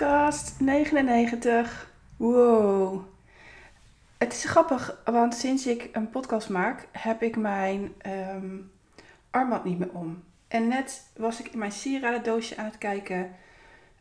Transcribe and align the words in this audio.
podcast 0.00 0.60
99. 0.60 1.90
Wow. 2.16 3.04
Het 4.18 4.32
is 4.32 4.44
grappig, 4.44 5.02
want 5.04 5.34
sinds 5.34 5.66
ik 5.66 5.88
een 5.92 6.10
podcast 6.10 6.48
maak, 6.48 6.88
heb 6.92 7.22
ik 7.22 7.36
mijn 7.36 7.94
um, 8.06 8.70
armband 9.30 9.64
niet 9.64 9.78
meer 9.78 9.90
om. 9.92 10.22
En 10.48 10.68
net 10.68 11.10
was 11.16 11.40
ik 11.40 11.48
in 11.48 11.58
mijn 11.58 11.72
sieradendoosje 11.72 12.56
aan 12.56 12.64
het 12.64 12.78
kijken 12.78 13.30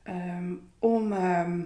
ehm, 0.04 0.54
om, 0.80 1.14
ehm, 1.14 1.62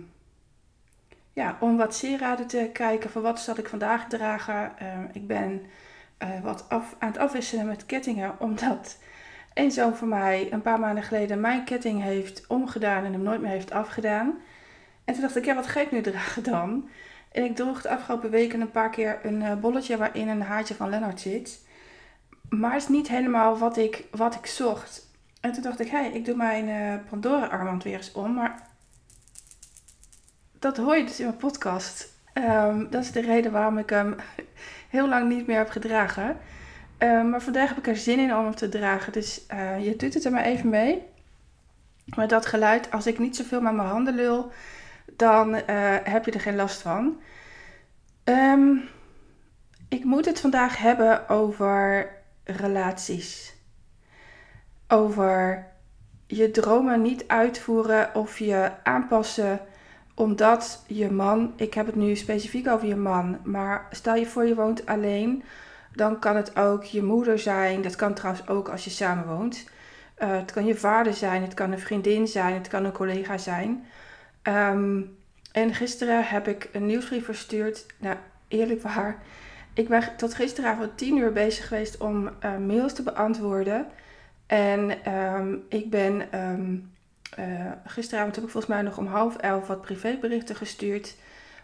ja, 1.33 1.57
om 1.59 1.77
wat 1.77 1.95
sieraden 1.95 2.47
te 2.47 2.69
kijken. 2.73 3.09
Voor 3.09 3.21
wat 3.21 3.39
zal 3.39 3.57
ik 3.57 3.67
vandaag 3.67 4.07
dragen? 4.07 4.71
ik 5.11 5.27
ben 5.27 5.65
uh, 6.23 6.41
wat 6.43 6.69
af, 6.69 6.95
aan 6.99 7.07
het 7.07 7.17
afwisselen 7.17 7.65
met 7.65 7.85
kettingen, 7.85 8.39
omdat 8.47 8.97
een 9.53 9.71
zoon 9.71 9.95
van 9.95 10.07
mij 10.07 10.47
een 10.51 10.61
paar 10.61 10.79
maanden 10.79 11.03
geleden 11.03 11.39
mijn 11.39 11.63
ketting 11.63 12.01
heeft 12.01 12.47
omgedaan 12.47 13.03
en 13.03 13.13
hem 13.13 13.21
nooit 13.21 13.41
meer 13.41 13.51
heeft 13.51 13.71
afgedaan. 13.71 14.37
En 15.05 15.13
toen 15.13 15.21
dacht 15.21 15.35
ik, 15.35 15.45
ja, 15.45 15.55
wat 15.55 15.67
ga 15.67 15.79
ik 15.79 15.91
nu 15.91 16.01
dragen 16.01 16.43
dan? 16.43 16.89
En 17.31 17.43
ik 17.43 17.55
droeg 17.55 17.81
de 17.81 17.89
afgelopen 17.89 18.29
weken 18.29 18.61
een 18.61 18.71
paar 18.71 18.89
keer 18.89 19.19
een 19.23 19.41
uh, 19.41 19.55
bolletje 19.55 19.97
waarin 19.97 20.27
een 20.27 20.41
haartje 20.41 20.75
van 20.75 20.89
Lennart 20.89 21.19
zit. 21.19 21.65
Maar 22.49 22.73
het 22.73 22.81
is 22.81 22.87
niet 22.87 23.07
helemaal 23.07 23.57
wat 23.57 23.77
ik, 23.77 24.03
wat 24.11 24.35
ik 24.35 24.45
zocht. 24.45 25.11
En 25.41 25.51
toen 25.51 25.63
dacht 25.63 25.79
ik, 25.79 25.87
hé, 25.87 25.97
hey, 25.97 26.11
ik 26.11 26.25
doe 26.25 26.35
mijn 26.35 26.67
uh, 26.67 27.09
Pandora 27.09 27.45
armband 27.45 27.83
weer 27.83 27.97
eens 27.97 28.11
om. 28.11 28.33
Maar 28.33 28.67
dat 30.59 30.77
hoor 30.77 30.97
je 30.97 31.05
dus 31.05 31.19
in 31.19 31.25
mijn 31.25 31.37
podcast. 31.37 32.11
Um, 32.33 32.87
dat 32.89 33.03
is 33.03 33.11
de 33.11 33.21
reden 33.21 33.51
waarom 33.51 33.77
ik 33.77 33.89
hem 33.89 34.15
heel 34.89 35.07
lang 35.07 35.29
niet 35.29 35.47
meer 35.47 35.57
heb 35.57 35.69
gedragen. 35.69 36.37
Uh, 37.03 37.23
maar 37.23 37.41
vandaag 37.41 37.69
heb 37.69 37.77
ik 37.77 37.87
er 37.87 37.97
zin 37.97 38.19
in 38.19 38.35
om 38.35 38.43
hem 38.43 38.55
te 38.55 38.69
dragen. 38.69 39.13
Dus 39.13 39.45
uh, 39.53 39.85
je 39.85 39.95
doet 39.95 40.13
het 40.13 40.25
er 40.25 40.31
maar 40.31 40.43
even 40.43 40.69
mee. 40.69 41.01
Maar 42.15 42.27
dat 42.27 42.45
geluid, 42.45 42.91
als 42.91 43.07
ik 43.07 43.19
niet 43.19 43.35
zoveel 43.35 43.61
met 43.61 43.73
mijn 43.73 43.87
handen 43.87 44.15
lul, 44.15 44.51
dan 45.15 45.53
uh, 45.53 45.61
heb 46.03 46.25
je 46.25 46.31
er 46.31 46.39
geen 46.39 46.55
last 46.55 46.81
van. 46.81 47.19
Um, 48.23 48.81
ik 49.89 50.03
moet 50.03 50.25
het 50.25 50.39
vandaag 50.39 50.77
hebben 50.77 51.29
over 51.29 52.09
relaties. 52.43 53.55
Over 54.87 55.65
je 56.27 56.51
dromen 56.51 57.01
niet 57.01 57.27
uitvoeren 57.27 58.15
of 58.15 58.39
je 58.39 58.71
aanpassen 58.83 59.59
omdat 60.15 60.83
je 60.87 61.11
man, 61.11 61.53
ik 61.55 61.73
heb 61.73 61.85
het 61.85 61.95
nu 61.95 62.15
specifiek 62.15 62.67
over 62.67 62.87
je 62.87 62.95
man, 62.95 63.37
maar 63.43 63.87
stel 63.91 64.15
je 64.15 64.25
voor 64.25 64.45
je 64.45 64.55
woont 64.55 64.85
alleen 64.85 65.43
dan 65.95 66.19
kan 66.19 66.35
het 66.35 66.55
ook 66.57 66.83
je 66.83 67.03
moeder 67.03 67.39
zijn. 67.39 67.81
Dat 67.81 67.95
kan 67.95 68.13
trouwens 68.13 68.47
ook 68.47 68.69
als 68.69 68.83
je 68.83 68.89
samen 68.89 69.27
woont. 69.27 69.69
Uh, 70.19 70.35
het 70.35 70.51
kan 70.51 70.65
je 70.65 70.75
vader 70.75 71.13
zijn, 71.13 71.41
het 71.41 71.53
kan 71.53 71.71
een 71.71 71.79
vriendin 71.79 72.27
zijn, 72.27 72.53
het 72.53 72.67
kan 72.67 72.85
een 72.85 72.91
collega 72.91 73.37
zijn. 73.37 73.85
Um, 74.43 75.17
en 75.51 75.73
gisteren 75.73 76.27
heb 76.27 76.47
ik 76.47 76.69
een 76.71 76.85
nieuwsbrief 76.85 77.25
verstuurd. 77.25 77.85
Nou, 77.97 78.17
eerlijk 78.47 78.81
waar. 78.81 79.17
Ik 79.73 79.87
ben 79.87 80.17
tot 80.17 80.33
gisteravond 80.33 80.97
tien 80.97 81.17
uur 81.17 81.31
bezig 81.31 81.67
geweest 81.67 81.97
om 81.97 82.25
uh, 82.25 82.57
mails 82.57 82.93
te 82.93 83.03
beantwoorden. 83.03 83.87
En 84.45 85.13
um, 85.13 85.63
ik 85.69 85.89
ben 85.89 86.39
um, 86.39 86.91
uh, 87.39 87.71
gisteravond 87.85 88.35
heb 88.35 88.43
ik 88.43 88.49
volgens 88.49 88.73
mij 88.73 88.81
nog 88.81 88.97
om 88.97 89.07
half 89.07 89.37
elf 89.37 89.67
wat 89.67 89.81
privéberichten 89.81 90.55
gestuurd 90.55 91.15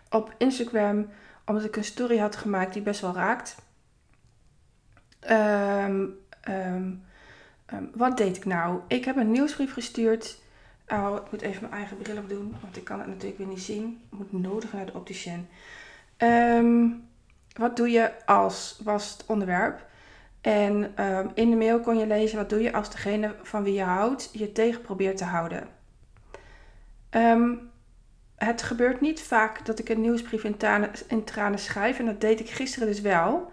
op 0.09 0.33
Instagram. 0.37 1.07
Omdat 1.45 1.63
ik 1.63 1.75
een 1.75 1.83
story 1.83 2.17
had 2.17 2.35
gemaakt 2.35 2.73
die 2.73 2.81
best 2.81 3.01
wel 3.01 3.13
raakt. 3.13 3.55
Um, 5.27 6.17
um, 6.49 7.03
um, 7.73 7.91
wat 7.93 8.17
deed 8.17 8.37
ik 8.37 8.45
nou? 8.45 8.79
Ik 8.87 9.05
heb 9.05 9.15
een 9.15 9.31
nieuwsbrief 9.31 9.73
gestuurd. 9.73 10.39
Oh, 10.87 11.15
ik 11.25 11.31
moet 11.31 11.41
even 11.41 11.61
mijn 11.61 11.73
eigen 11.73 11.97
bril 11.97 12.17
op 12.17 12.29
doen, 12.29 12.55
want 12.61 12.77
ik 12.77 12.83
kan 12.83 12.99
het 12.99 13.07
natuurlijk 13.07 13.37
weer 13.37 13.47
niet 13.47 13.61
zien. 13.61 14.01
Ik 14.11 14.17
moet 14.17 14.31
nodig 14.31 14.73
naar 14.73 14.85
de 14.85 14.93
opticien. 14.93 15.47
wat 17.53 17.75
doe 17.75 17.89
je 17.89 18.25
als, 18.25 18.79
was 18.83 19.11
het 19.11 19.25
onderwerp. 19.25 19.87
En 20.41 20.95
in 21.33 21.49
de 21.49 21.55
mail 21.55 21.79
kon 21.79 21.97
je 21.97 22.07
lezen, 22.07 22.37
wat 22.37 22.49
doe 22.49 22.61
je 22.61 22.73
als 22.73 22.91
degene 22.91 23.35
van 23.43 23.63
wie 23.63 23.73
je 23.73 23.83
houdt 23.83 24.29
je 24.33 24.51
tegen 24.51 24.81
probeert 24.81 25.17
te 25.17 25.23
houden. 25.23 25.67
het 28.35 28.61
gebeurt 28.61 29.01
niet 29.01 29.21
vaak 29.21 29.65
dat 29.65 29.79
ik 29.79 29.89
een 29.89 30.01
nieuwsbrief 30.01 30.43
in 31.07 31.23
tranen 31.23 31.59
schrijf. 31.59 31.99
En 31.99 32.05
dat 32.05 32.21
deed 32.21 32.39
ik 32.39 32.49
gisteren 32.49 32.87
dus 32.87 33.01
wel 33.01 33.51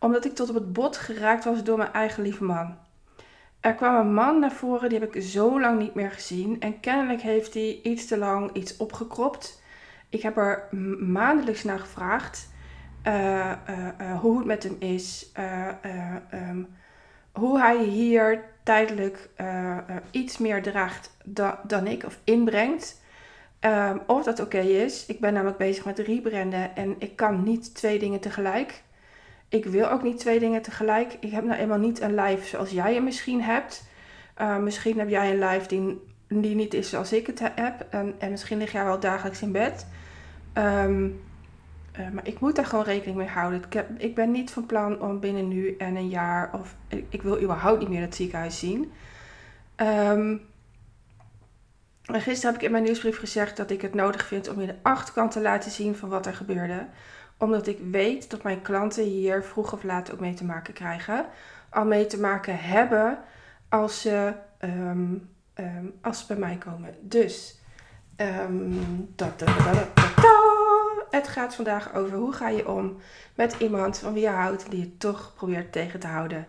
omdat 0.00 0.24
ik 0.24 0.34
tot 0.34 0.48
op 0.48 0.54
het 0.54 0.72
bot 0.72 0.96
geraakt 0.96 1.44
was 1.44 1.64
door 1.64 1.78
mijn 1.78 1.92
eigen 1.92 2.22
lieve 2.22 2.44
man. 2.44 2.76
Er 3.60 3.74
kwam 3.74 3.94
een 3.94 4.14
man 4.14 4.40
naar 4.40 4.52
voren, 4.52 4.88
die 4.88 4.98
heb 4.98 5.14
ik 5.14 5.22
zo 5.22 5.60
lang 5.60 5.78
niet 5.78 5.94
meer 5.94 6.10
gezien. 6.10 6.60
En 6.60 6.80
kennelijk 6.80 7.20
heeft 7.20 7.54
hij 7.54 7.80
iets 7.82 8.06
te 8.06 8.18
lang 8.18 8.52
iets 8.52 8.76
opgekropt. 8.76 9.62
Ik 10.08 10.22
heb 10.22 10.36
er 10.36 10.68
maandelijks 10.98 11.64
naar 11.64 11.78
gevraagd 11.78 12.48
uh, 13.06 13.52
uh, 13.70 13.88
uh, 14.00 14.20
hoe 14.20 14.36
het 14.36 14.46
met 14.46 14.62
hem 14.62 14.76
is. 14.78 15.32
Um, 16.32 16.66
hoe 17.32 17.58
hij 17.60 17.84
hier 17.84 18.44
tijdelijk 18.62 19.28
iets 20.10 20.38
meer 20.38 20.62
draagt 20.62 21.16
da 21.24 21.60
dan 21.66 21.86
ik 21.86 22.04
of 22.04 22.18
inbrengt. 22.24 23.00
Um, 23.60 24.00
of 24.06 24.24
dat 24.24 24.40
oké 24.40 24.60
is. 24.60 25.06
Ik 25.06 25.20
ben 25.20 25.32
namelijk 25.32 25.58
bezig 25.58 25.84
met 25.84 25.98
rebranden 25.98 26.76
en 26.76 26.94
ik 26.98 27.16
kan 27.16 27.42
niet 27.42 27.74
twee 27.74 27.98
dingen 27.98 28.20
tegelijk 28.20 28.82
ik 29.50 29.64
wil 29.64 29.90
ook 29.90 30.02
niet 30.02 30.18
twee 30.18 30.38
dingen 30.38 30.62
tegelijk. 30.62 31.16
Ik 31.20 31.30
heb 31.30 31.44
nou 31.44 31.58
eenmaal 31.58 31.78
niet 31.78 32.00
een 32.00 32.14
live 32.14 32.46
zoals 32.46 32.70
jij 32.70 32.94
het 32.94 33.04
misschien 33.04 33.42
hebt. 33.42 33.88
Uh, 34.40 34.58
misschien 34.58 34.98
heb 34.98 35.08
jij 35.08 35.30
een 35.30 35.44
live 35.44 35.68
die, 35.68 36.00
die 36.28 36.54
niet 36.54 36.74
is 36.74 36.90
zoals 36.90 37.12
ik 37.12 37.26
het 37.26 37.40
heb. 37.54 37.86
En, 37.90 38.14
en 38.18 38.30
misschien 38.30 38.58
lig 38.58 38.72
jij 38.72 38.84
wel 38.84 39.00
dagelijks 39.00 39.42
in 39.42 39.52
bed. 39.52 39.86
Um, 40.54 41.20
uh, 41.98 42.10
maar 42.10 42.26
ik 42.26 42.40
moet 42.40 42.56
daar 42.56 42.66
gewoon 42.66 42.84
rekening 42.84 43.16
mee 43.16 43.28
houden. 43.28 43.62
Ik, 43.70 43.84
ik 43.98 44.14
ben 44.14 44.30
niet 44.30 44.50
van 44.50 44.66
plan 44.66 45.00
om 45.00 45.20
binnen 45.20 45.48
nu 45.48 45.76
en 45.76 45.96
een 45.96 46.08
jaar, 46.08 46.50
of 46.52 46.76
ik, 46.88 47.04
ik 47.08 47.22
wil 47.22 47.42
überhaupt 47.42 47.80
niet 47.80 47.88
meer 47.88 48.00
het 48.00 48.14
ziekenhuis 48.14 48.58
zien. 48.58 48.92
Um, 49.76 50.40
gisteren 52.02 52.50
heb 52.52 52.60
ik 52.60 52.66
in 52.66 52.70
mijn 52.70 52.84
nieuwsbrief 52.84 53.18
gezegd 53.18 53.56
dat 53.56 53.70
ik 53.70 53.82
het 53.82 53.94
nodig 53.94 54.26
vind 54.26 54.48
om 54.48 54.60
je 54.60 54.66
de 54.66 54.78
achterkant 54.82 55.30
te 55.30 55.40
laten 55.40 55.70
zien 55.70 55.96
van 55.96 56.08
wat 56.08 56.26
er 56.26 56.34
gebeurde 56.34 56.86
omdat 57.40 57.66
ik 57.66 57.78
weet 57.90 58.30
dat 58.30 58.42
mijn 58.42 58.62
klanten 58.62 59.04
hier 59.04 59.44
vroeg 59.44 59.72
of 59.72 59.82
laat 59.82 60.12
ook 60.12 60.20
mee 60.20 60.34
te 60.34 60.44
maken 60.44 60.74
krijgen. 60.74 61.26
Al 61.70 61.84
mee 61.84 62.06
te 62.06 62.20
maken 62.20 62.58
hebben 62.58 63.18
als 63.68 64.00
ze, 64.00 64.32
um, 64.60 65.28
um, 65.54 65.92
als 66.02 66.18
ze 66.18 66.26
bij 66.26 66.36
mij 66.36 66.56
komen. 66.56 66.94
Dus 67.00 67.58
um, 68.16 69.12
da, 69.16 69.32
het 71.10 71.28
gaat 71.28 71.54
vandaag 71.54 71.94
over 71.94 72.16
hoe 72.16 72.32
ga 72.32 72.48
je 72.48 72.68
om 72.68 72.96
met 73.34 73.56
iemand 73.58 73.98
van 73.98 74.12
wie 74.12 74.22
je 74.22 74.28
houdt 74.28 74.70
die 74.70 74.80
je 74.80 74.96
toch 74.96 75.32
probeert 75.34 75.72
tegen 75.72 76.00
te 76.00 76.06
houden. 76.06 76.46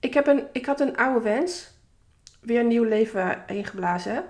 ik, 0.00 0.14
heb 0.14 0.26
een, 0.26 0.46
ik 0.52 0.66
had 0.66 0.80
een 0.80 0.96
oude 0.96 1.20
wens, 1.20 1.70
weer 2.40 2.60
een 2.60 2.68
nieuw 2.68 2.84
leven 2.84 3.42
ingeblazen 3.46 4.24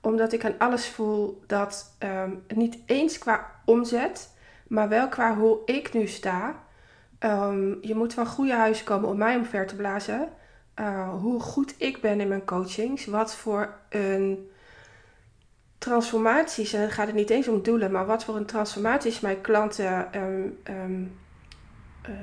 omdat 0.00 0.32
ik 0.32 0.44
aan 0.44 0.58
alles 0.58 0.88
voel 0.88 1.42
dat 1.46 1.96
um, 1.98 2.42
niet 2.54 2.78
eens 2.86 3.18
qua 3.18 3.50
omzet, 3.64 4.30
maar 4.66 4.88
wel 4.88 5.08
qua 5.08 5.34
hoe 5.34 5.58
ik 5.64 5.92
nu 5.92 6.06
sta. 6.06 6.62
Um, 7.18 7.78
je 7.80 7.94
moet 7.94 8.14
van 8.14 8.26
goede 8.26 8.54
huizen 8.54 8.84
komen 8.84 9.08
om 9.08 9.18
mij 9.18 9.36
omver 9.36 9.66
te 9.66 9.76
blazen. 9.76 10.28
Uh, 10.80 11.08
hoe 11.20 11.40
goed 11.40 11.74
ik 11.76 12.00
ben 12.00 12.20
in 12.20 12.28
mijn 12.28 12.44
coachings. 12.44 13.06
Wat 13.06 13.34
voor 13.34 13.74
een 13.88 14.50
transformaties, 15.78 16.72
en 16.72 16.80
het 16.80 16.92
gaat 16.92 17.06
het 17.06 17.16
niet 17.16 17.30
eens 17.30 17.48
om 17.48 17.62
doelen, 17.62 17.90
maar 17.90 18.06
wat 18.06 18.24
voor 18.24 18.36
een 18.36 18.46
transformaties 18.46 19.20
mijn 19.20 19.40
klanten 19.40 20.08
um, 20.66 21.18
uh, 22.08 22.14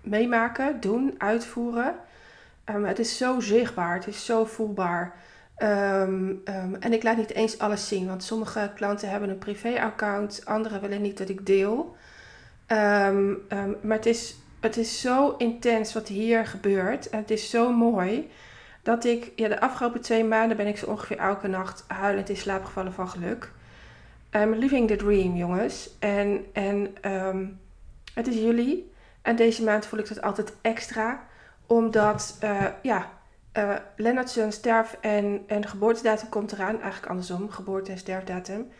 meemaken, 0.00 0.80
doen, 0.80 1.14
uitvoeren. 1.18 1.94
het 2.64 2.98
is 2.98 3.16
zo 3.16 3.40
zichtbaar, 3.40 3.94
het 3.94 4.06
is 4.06 4.24
zo 4.24 4.44
voelbaar. 4.44 5.14
Um, 5.62 6.42
um, 6.44 6.76
en 6.80 6.92
ik 6.92 7.02
laat 7.02 7.16
niet 7.16 7.34
eens 7.34 7.58
alles 7.58 7.88
zien, 7.88 8.06
want 8.06 8.22
sommige 8.22 8.70
klanten 8.74 9.10
hebben 9.10 9.28
een 9.28 9.38
privé-account, 9.38 10.42
anderen 10.44 10.80
willen 10.80 11.02
niet 11.02 11.18
dat 11.18 11.28
ik 11.28 11.46
deel. 11.46 11.96
Um, 12.66 13.46
maar 13.82 13.96
het 13.96 14.06
is, 14.06 14.36
het 14.60 14.76
is 14.76 15.00
zo 15.00 15.34
intens 15.38 15.92
wat 15.92 16.08
hier 16.08 16.46
gebeurt 16.46 17.10
en 17.10 17.18
het 17.18 17.30
is 17.30 17.50
zo 17.50 17.72
mooi 17.72 18.30
dat 18.82 19.04
ik, 19.04 19.32
ja, 19.36 19.48
de 19.48 19.60
afgelopen 19.60 20.00
twee 20.00 20.24
maanden 20.24 20.56
ben 20.56 20.66
ik 20.66 20.78
zo 20.78 20.86
ongeveer 20.86 21.18
elke 21.18 21.48
nacht 21.48 21.84
huilend 21.86 22.28
in 22.28 22.36
slaap 22.36 22.64
gevallen 22.64 22.92
van 22.92 23.08
geluk. 23.08 23.52
I'm 24.32 24.54
living 24.54 24.88
the 24.88 24.96
dream, 24.96 25.36
jongens. 25.36 25.90
En, 25.98 26.44
en 26.52 26.94
het 28.14 28.26
is 28.26 28.34
juli 28.34 28.92
en 29.22 29.36
deze 29.36 29.64
maand 29.64 29.86
voel 29.86 29.98
ik 29.98 30.08
dat 30.08 30.22
altijd 30.22 30.52
extra, 30.60 31.24
omdat, 31.66 32.38
uh, 32.44 32.64
ja 32.82 33.10
uh, 33.52 33.74
Lennart 33.96 34.30
zijn 34.30 34.52
sterf- 34.52 34.98
en, 35.00 35.42
en 35.46 35.66
geboortedatum 35.66 36.28
komt 36.28 36.52
eraan. 36.52 36.80
Eigenlijk 36.80 37.10
andersom, 37.10 37.50
geboorte- 37.50 37.90
en 37.90 37.98
sterfdatum. 37.98 38.70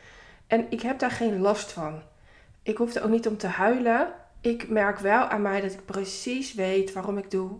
En 0.46 0.66
ik 0.70 0.80
heb 0.80 0.98
daar 0.98 1.10
geen 1.10 1.40
last 1.40 1.72
van. 1.72 2.02
Ik 2.62 2.76
hoef 2.76 2.94
er 2.94 3.04
ook 3.04 3.10
niet 3.10 3.28
om 3.28 3.36
te 3.36 3.46
huilen. 3.46 4.12
Ik 4.40 4.68
merk 4.68 4.98
wel 4.98 5.22
aan 5.22 5.42
mij 5.42 5.60
dat 5.60 5.72
ik 5.72 5.84
precies 5.84 6.54
weet 6.54 6.92
waarom 6.92 7.18
ik 7.18 7.30
doe 7.30 7.50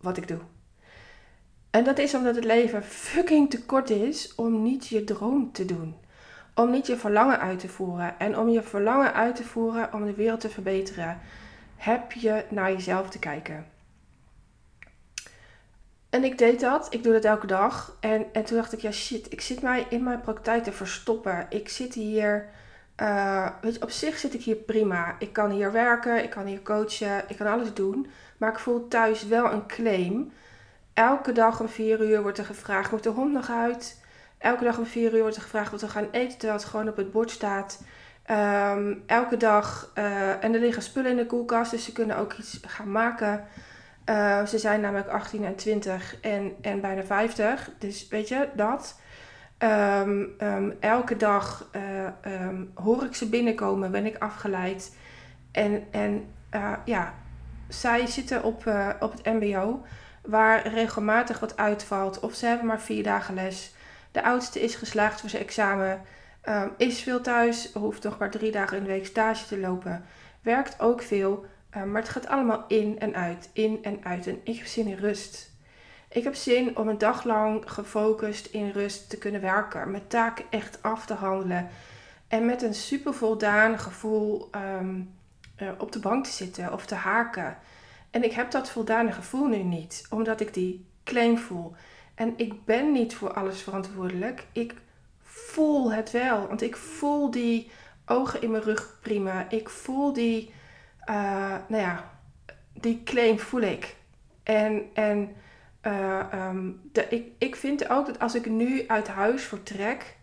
wat 0.00 0.16
ik 0.16 0.28
doe. 0.28 0.40
En 1.70 1.84
dat 1.84 1.98
is 1.98 2.14
omdat 2.14 2.34
het 2.34 2.44
leven 2.44 2.82
fucking 2.82 3.50
te 3.50 3.64
kort 3.64 3.90
is 3.90 4.34
om 4.34 4.62
niet 4.62 4.86
je 4.86 5.04
droom 5.04 5.52
te 5.52 5.64
doen. 5.64 5.96
Om 6.54 6.70
niet 6.70 6.86
je 6.86 6.96
verlangen 6.96 7.40
uit 7.40 7.58
te 7.58 7.68
voeren. 7.68 8.18
En 8.18 8.38
om 8.38 8.48
je 8.48 8.62
verlangen 8.62 9.14
uit 9.14 9.36
te 9.36 9.44
voeren 9.44 9.92
om 9.92 10.04
de 10.04 10.14
wereld 10.14 10.40
te 10.40 10.48
verbeteren, 10.48 11.18
heb 11.76 12.12
je 12.12 12.44
naar 12.48 12.72
jezelf 12.72 13.10
te 13.10 13.18
kijken. 13.18 13.66
En 16.10 16.24
ik 16.24 16.38
deed 16.38 16.60
dat. 16.60 16.86
Ik 16.90 17.02
doe 17.02 17.12
dat 17.12 17.24
elke 17.24 17.46
dag. 17.46 17.96
En, 18.00 18.26
en 18.32 18.44
toen 18.44 18.56
dacht 18.56 18.72
ik, 18.72 18.80
ja 18.80 18.92
shit, 18.92 19.32
ik 19.32 19.40
zit 19.40 19.62
mij 19.62 19.86
in 19.88 20.02
mijn 20.02 20.20
praktijk 20.20 20.64
te 20.64 20.72
verstoppen. 20.72 21.46
Ik 21.48 21.68
zit 21.68 21.94
hier, 21.94 22.48
uh, 23.02 23.48
weet 23.60 23.74
je, 23.74 23.82
op 23.82 23.90
zich 23.90 24.18
zit 24.18 24.34
ik 24.34 24.42
hier 24.42 24.56
prima. 24.56 25.16
Ik 25.18 25.32
kan 25.32 25.50
hier 25.50 25.72
werken, 25.72 26.22
ik 26.22 26.30
kan 26.30 26.46
hier 26.46 26.62
coachen, 26.62 27.24
ik 27.28 27.36
kan 27.36 27.46
alles 27.46 27.74
doen. 27.74 28.06
Maar 28.38 28.50
ik 28.50 28.58
voel 28.58 28.88
thuis 28.88 29.26
wel 29.26 29.52
een 29.52 29.66
claim. 29.66 30.32
Elke 30.94 31.32
dag 31.32 31.60
om 31.60 31.68
vier 31.68 32.00
uur 32.00 32.22
wordt 32.22 32.38
er 32.38 32.44
gevraagd, 32.44 32.90
moet 32.90 33.02
de 33.02 33.08
hond 33.08 33.32
nog 33.32 33.50
uit? 33.50 34.02
Elke 34.38 34.64
dag 34.64 34.78
om 34.78 34.86
vier 34.86 35.14
uur 35.14 35.20
wordt 35.20 35.36
er 35.36 35.42
gevraagd 35.42 35.70
wat 35.70 35.80
we 35.80 35.88
gaan 35.88 36.08
eten, 36.10 36.38
terwijl 36.38 36.58
het 36.58 36.68
gewoon 36.68 36.88
op 36.88 36.96
het 36.96 37.12
bord 37.12 37.30
staat. 37.30 37.82
Um, 38.30 39.02
elke 39.06 39.36
dag, 39.36 39.92
uh, 39.94 40.44
en 40.44 40.54
er 40.54 40.60
liggen 40.60 40.82
spullen 40.82 41.10
in 41.10 41.16
de 41.16 41.26
koelkast, 41.26 41.70
dus 41.70 41.84
ze 41.84 41.92
kunnen 41.92 42.16
ook 42.16 42.32
iets 42.32 42.60
gaan 42.66 42.90
maken. 42.90 43.44
Uh, 44.10 44.46
ze 44.46 44.58
zijn 44.58 44.80
namelijk 44.80 45.08
18 45.08 45.44
en 45.44 45.54
20 45.54 46.20
en, 46.20 46.54
en 46.60 46.80
bijna 46.80 47.02
50. 47.02 47.70
Dus 47.78 48.08
weet 48.08 48.28
je, 48.28 48.48
dat. 48.54 49.00
Um, 49.58 50.34
um, 50.42 50.76
elke 50.80 51.16
dag 51.16 51.70
uh, 51.76 52.42
um, 52.46 52.70
hoor 52.74 53.04
ik 53.04 53.14
ze 53.14 53.28
binnenkomen, 53.28 53.90
ben 53.90 54.06
ik 54.06 54.16
afgeleid. 54.18 54.96
En, 55.52 55.86
en 55.90 56.26
uh, 56.54 56.72
ja, 56.84 57.14
zij 57.68 58.06
zitten 58.06 58.42
op, 58.42 58.56
op 59.00 59.12
het 59.12 59.24
MBO, 59.24 59.84
waar 60.22 60.68
regelmatig 60.68 61.38
wat 61.38 61.56
uitvalt. 61.56 62.20
Of 62.20 62.34
ze 62.34 62.46
hebben 62.46 62.66
maar 62.66 62.80
vier 62.80 63.02
dagen 63.02 63.34
les. 63.34 63.74
De 64.12 64.24
oudste 64.24 64.60
is 64.60 64.74
geslaagd 64.74 65.20
voor 65.20 65.30
zijn 65.30 65.42
examen. 65.42 66.00
is 66.76 67.02
veel 67.02 67.20
thuis, 67.20 67.72
hoeft 67.72 68.02
nog 68.02 68.18
maar 68.18 68.30
drie 68.30 68.52
dagen 68.52 68.76
in 68.76 68.82
de 68.82 68.88
week 68.88 69.06
stage 69.06 69.46
te 69.46 69.58
lopen. 69.58 70.04
Werkt 70.42 70.80
ook 70.80 71.02
veel. 71.02 71.46
Uh, 71.78 71.84
maar 71.84 72.02
het 72.02 72.10
gaat 72.10 72.26
allemaal 72.26 72.64
in 72.68 72.98
en 72.98 73.14
uit, 73.14 73.50
in 73.52 73.78
en 73.82 74.04
uit. 74.04 74.26
En 74.26 74.40
ik 74.44 74.56
heb 74.56 74.66
zin 74.66 74.86
in 74.86 74.96
rust. 74.96 75.50
Ik 76.08 76.24
heb 76.24 76.34
zin 76.34 76.76
om 76.76 76.88
een 76.88 76.98
dag 76.98 77.24
lang 77.24 77.70
gefocust 77.70 78.46
in 78.46 78.70
rust 78.70 79.10
te 79.10 79.18
kunnen 79.18 79.40
werken. 79.40 79.90
Mijn 79.90 80.06
taken 80.06 80.44
echt 80.50 80.82
af 80.82 81.06
te 81.06 81.14
handelen. 81.14 81.68
En 82.28 82.46
met 82.46 82.62
een 82.62 82.74
super 82.74 83.14
voldaan 83.14 83.78
gevoel 83.78 84.50
um, 84.80 85.14
uh, 85.62 85.68
op 85.78 85.92
de 85.92 85.98
bank 85.98 86.24
te 86.24 86.30
zitten 86.30 86.72
of 86.72 86.86
te 86.86 86.94
haken. 86.94 87.58
En 88.10 88.24
ik 88.24 88.32
heb 88.32 88.50
dat 88.50 88.70
voldane 88.70 89.12
gevoel 89.12 89.46
nu 89.46 89.62
niet, 89.62 90.06
omdat 90.10 90.40
ik 90.40 90.54
die 90.54 90.86
claim 91.04 91.38
voel. 91.38 91.74
En 92.14 92.34
ik 92.36 92.64
ben 92.64 92.92
niet 92.92 93.14
voor 93.14 93.32
alles 93.32 93.62
verantwoordelijk. 93.62 94.46
Ik 94.52 94.74
voel 95.22 95.92
het 95.92 96.10
wel, 96.10 96.46
want 96.46 96.62
ik 96.62 96.76
voel 96.76 97.30
die 97.30 97.70
ogen 98.06 98.42
in 98.42 98.50
mijn 98.50 98.62
rug 98.62 98.98
prima. 99.02 99.46
Ik 99.48 99.68
voel 99.68 100.12
die 100.12 100.52
uh, 101.10 101.56
nou 101.68 101.82
ja, 101.82 102.10
die 102.72 103.02
claim 103.04 103.38
voel 103.38 103.60
ik. 103.60 103.96
En, 104.42 104.82
en 104.94 105.36
uh, 105.82 106.48
um, 106.48 106.80
de, 106.92 107.06
ik, 107.08 107.32
ik 107.38 107.56
vind 107.56 107.88
ook 107.88 108.06
dat 108.06 108.18
als 108.18 108.34
ik 108.34 108.46
nu 108.46 108.84
uit 108.86 109.08
huis 109.08 109.42
vertrek, 109.42 110.16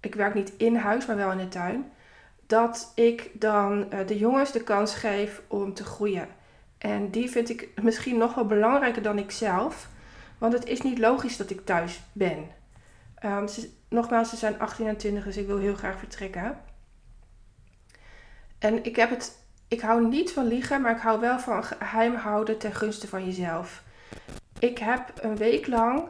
ik 0.00 0.14
werk 0.14 0.34
niet 0.34 0.52
in 0.56 0.76
huis, 0.76 1.06
maar 1.06 1.16
wel 1.16 1.30
in 1.30 1.38
de 1.38 1.48
tuin, 1.48 1.92
dat 2.46 2.92
ik 2.94 3.30
dan 3.32 3.86
uh, 3.92 4.06
de 4.06 4.18
jongens 4.18 4.52
de 4.52 4.62
kans 4.62 4.94
geef 4.94 5.42
om 5.48 5.74
te 5.74 5.84
groeien. 5.84 6.28
En 6.78 7.10
die 7.10 7.30
vind 7.30 7.50
ik 7.50 7.68
misschien 7.82 8.18
nog 8.18 8.34
wel 8.34 8.46
belangrijker 8.46 9.02
dan 9.02 9.18
ik 9.18 9.30
zelf. 9.30 9.88
Want 10.38 10.52
het 10.52 10.66
is 10.66 10.80
niet 10.80 10.98
logisch 10.98 11.36
dat 11.36 11.50
ik 11.50 11.64
thuis 11.64 12.00
ben. 12.12 12.48
Ze, 13.48 13.70
nogmaals, 13.88 14.30
ze 14.30 14.36
zijn 14.36 14.58
18 14.58 14.86
en 14.86 14.96
20, 14.96 15.24
dus 15.24 15.36
ik 15.36 15.46
wil 15.46 15.58
heel 15.58 15.74
graag 15.74 15.98
vertrekken. 15.98 16.58
En 18.58 18.84
ik 18.84 18.96
heb 18.96 19.10
het 19.10 19.41
ik 19.72 19.80
hou 19.80 20.06
niet 20.06 20.32
van 20.32 20.46
liegen, 20.46 20.80
maar 20.80 20.96
ik 20.96 21.02
hou 21.02 21.20
wel 21.20 21.38
van 21.38 21.64
geheim 21.64 22.14
houden 22.14 22.58
ten 22.58 22.72
gunste 22.72 23.08
van 23.08 23.24
jezelf. 23.24 23.82
Ik 24.58 24.78
heb 24.78 25.12
een 25.20 25.36
week 25.36 25.66
lang 25.66 26.08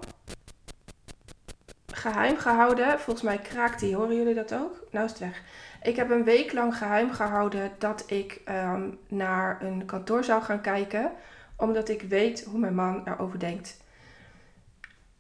geheim 1.87 2.37
gehouden. 2.37 3.01
Volgens 3.01 3.25
mij 3.25 3.39
kraakt 3.39 3.81
die. 3.81 3.97
Horen 3.97 4.17
jullie 4.17 4.35
dat 4.35 4.55
ook? 4.55 4.87
Nou 4.91 5.05
is 5.05 5.11
het 5.11 5.21
weg. 5.21 5.43
Ik 5.83 5.97
heb 5.97 6.11
een 6.11 6.25
week 6.25 6.53
lang 6.53 6.77
geheim 6.77 7.11
gehouden 7.11 7.73
dat 7.79 8.05
ik 8.07 8.41
um, 8.49 8.99
naar 9.09 9.63
een 9.63 9.85
kantoor 9.85 10.25
zou 10.25 10.43
gaan 10.43 10.61
kijken. 10.61 11.13
Omdat 11.57 11.89
ik 11.89 12.03
weet 12.03 12.45
hoe 12.45 12.59
mijn 12.59 12.75
man 12.75 13.03
erover 13.05 13.39
denkt. 13.39 13.81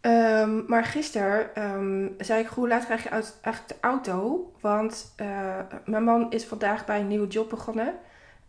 Um, 0.00 0.64
maar 0.66 0.84
gisteren 0.84 1.62
um, 1.74 2.14
zei 2.18 2.40
ik, 2.40 2.46
hoe 2.46 2.68
laat 2.68 2.84
krijg 2.84 3.02
je 3.02 3.10
uit, 3.10 3.38
de 3.66 3.76
auto? 3.80 4.52
Want 4.60 5.14
uh, 5.20 5.58
mijn 5.84 6.04
man 6.04 6.30
is 6.30 6.44
vandaag 6.44 6.84
bij 6.84 7.00
een 7.00 7.08
nieuwe 7.08 7.26
job 7.26 7.50
begonnen. 7.50 7.94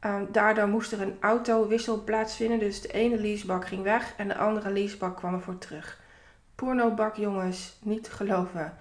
Um, 0.06 0.28
daardoor 0.32 0.68
moest 0.68 0.92
er 0.92 1.02
een 1.02 1.18
autowissel 1.20 2.04
plaatsvinden. 2.04 2.60
Dus 2.60 2.82
de 2.82 2.88
ene 2.88 3.18
leasebak 3.18 3.68
ging 3.68 3.84
weg 3.84 4.14
en 4.18 4.28
de 4.28 4.38
andere 4.38 4.72
leasebak 4.72 5.18
kwam 5.18 5.34
ervoor 5.34 5.58
terug. 5.58 6.02
Pornobak, 6.56 7.16
jongens, 7.16 7.78
niet 7.82 8.04
te 8.04 8.12
geloven. 8.12 8.78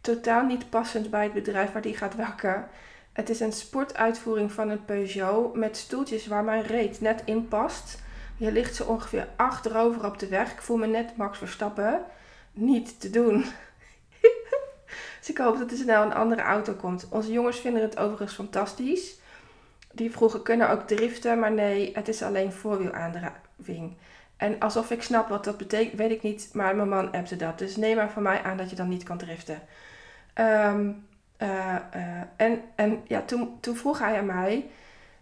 Totaal 0.00 0.44
niet 0.44 0.70
passend 0.70 1.10
bij 1.10 1.22
het 1.22 1.32
bedrijf 1.32 1.72
waar 1.72 1.82
die 1.82 1.96
gaat 1.96 2.16
werken. 2.16 2.68
Het 3.12 3.30
is 3.30 3.40
een 3.40 3.52
sportuitvoering 3.52 4.52
van 4.52 4.68
een 4.68 4.84
Peugeot 4.84 5.56
met 5.56 5.76
stoeltjes 5.76 6.26
waar 6.26 6.44
mijn 6.44 6.62
reet 6.62 7.00
net 7.00 7.22
in 7.24 7.48
past. 7.48 8.02
Je 8.36 8.52
ligt 8.52 8.74
zo 8.74 8.84
ongeveer 8.84 9.28
achterover 9.36 10.04
op 10.04 10.18
de 10.18 10.28
weg. 10.28 10.52
Ik 10.52 10.62
voel 10.62 10.76
me 10.76 10.86
net 10.86 11.16
Max 11.16 11.38
Verstappen. 11.38 12.04
Niet 12.52 13.00
te 13.00 13.10
doen. 13.10 13.44
dus 15.18 15.30
ik 15.30 15.38
hoop 15.38 15.58
dat 15.58 15.70
er 15.70 15.76
snel 15.76 16.02
een 16.02 16.14
andere 16.14 16.42
auto 16.42 16.72
komt. 16.72 17.06
Onze 17.10 17.32
jongens 17.32 17.58
vinden 17.58 17.82
het 17.82 17.98
overigens 17.98 18.34
fantastisch 18.34 19.20
die 19.92 20.10
vroegen 20.10 20.42
kunnen 20.42 20.70
ook 20.70 20.86
driften, 20.86 21.38
maar 21.38 21.52
nee, 21.52 21.90
het 21.94 22.08
is 22.08 22.22
alleen 22.22 22.52
voorwielaandrijving. 22.52 23.96
En 24.36 24.58
alsof 24.58 24.90
ik 24.90 25.02
snap 25.02 25.28
wat 25.28 25.44
dat 25.44 25.56
betekent, 25.56 25.98
weet 25.98 26.10
ik 26.10 26.22
niet, 26.22 26.50
maar 26.52 26.76
mijn 26.76 26.88
man 26.88 27.12
appte 27.12 27.36
dat. 27.36 27.58
Dus 27.58 27.76
neem 27.76 27.96
maar 27.96 28.10
van 28.10 28.22
mij 28.22 28.42
aan 28.42 28.56
dat 28.56 28.70
je 28.70 28.76
dan 28.76 28.88
niet 28.88 29.02
kan 29.02 29.18
driften. 29.18 29.60
Um, 30.34 31.06
uh, 31.42 31.76
uh, 31.96 32.20
en 32.36 32.60
en 32.74 33.02
ja, 33.06 33.22
toen, 33.22 33.60
toen 33.60 33.76
vroeg 33.76 33.98
hij 33.98 34.18
aan 34.18 34.26
mij, 34.26 34.66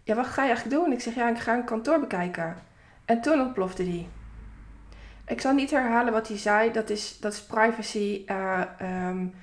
ja, 0.03 0.15
wat 0.15 0.27
ga 0.27 0.43
je 0.43 0.49
eigenlijk 0.49 0.83
doen? 0.83 0.93
Ik 0.93 1.01
zeg, 1.01 1.15
ja, 1.15 1.29
ik 1.29 1.39
ga 1.39 1.55
een 1.55 1.65
kantoor 1.65 2.01
bekijken. 2.01 2.57
En 3.05 3.21
toen 3.21 3.41
ontplofte 3.41 3.85
die. 3.85 4.09
Ik 5.27 5.41
zal 5.41 5.53
niet 5.53 5.71
herhalen 5.71 6.13
wat 6.13 6.29
hij 6.29 6.39
zei, 6.39 6.73
dat 6.73 6.91
is, 6.91 7.19
dat 7.21 7.33
is 7.33 7.43
privacy, 7.43 8.25
uh, 8.27 8.61
um, 8.81 9.35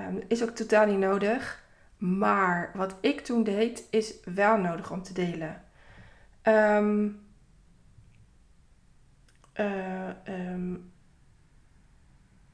um, 0.00 0.22
is 0.28 0.42
ook 0.42 0.50
totaal 0.50 0.86
niet 0.86 0.98
nodig. 0.98 1.62
Maar 1.98 2.70
wat 2.74 2.96
ik 3.00 3.20
toen 3.20 3.42
deed, 3.42 3.86
is 3.90 4.14
wel 4.24 4.56
nodig 4.58 4.90
om 4.90 5.02
te 5.02 5.12
delen. 5.12 5.62
Um, 6.42 7.26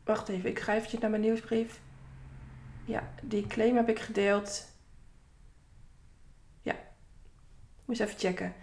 wacht 0.04 0.28
even, 0.28 0.50
ik 0.50 0.58
ga 0.58 0.74
eventjes 0.74 1.00
naar 1.00 1.10
mijn 1.10 1.22
nieuwsbrief. 1.22 1.80
Ja, 2.84 3.12
die 3.22 3.46
claim 3.46 3.76
heb 3.76 3.88
ik 3.88 3.98
gedeeld. 3.98 4.72
Ja, 6.62 6.74
moet 7.84 8.00
eens 8.00 8.08
even 8.08 8.20
checken. 8.20 8.54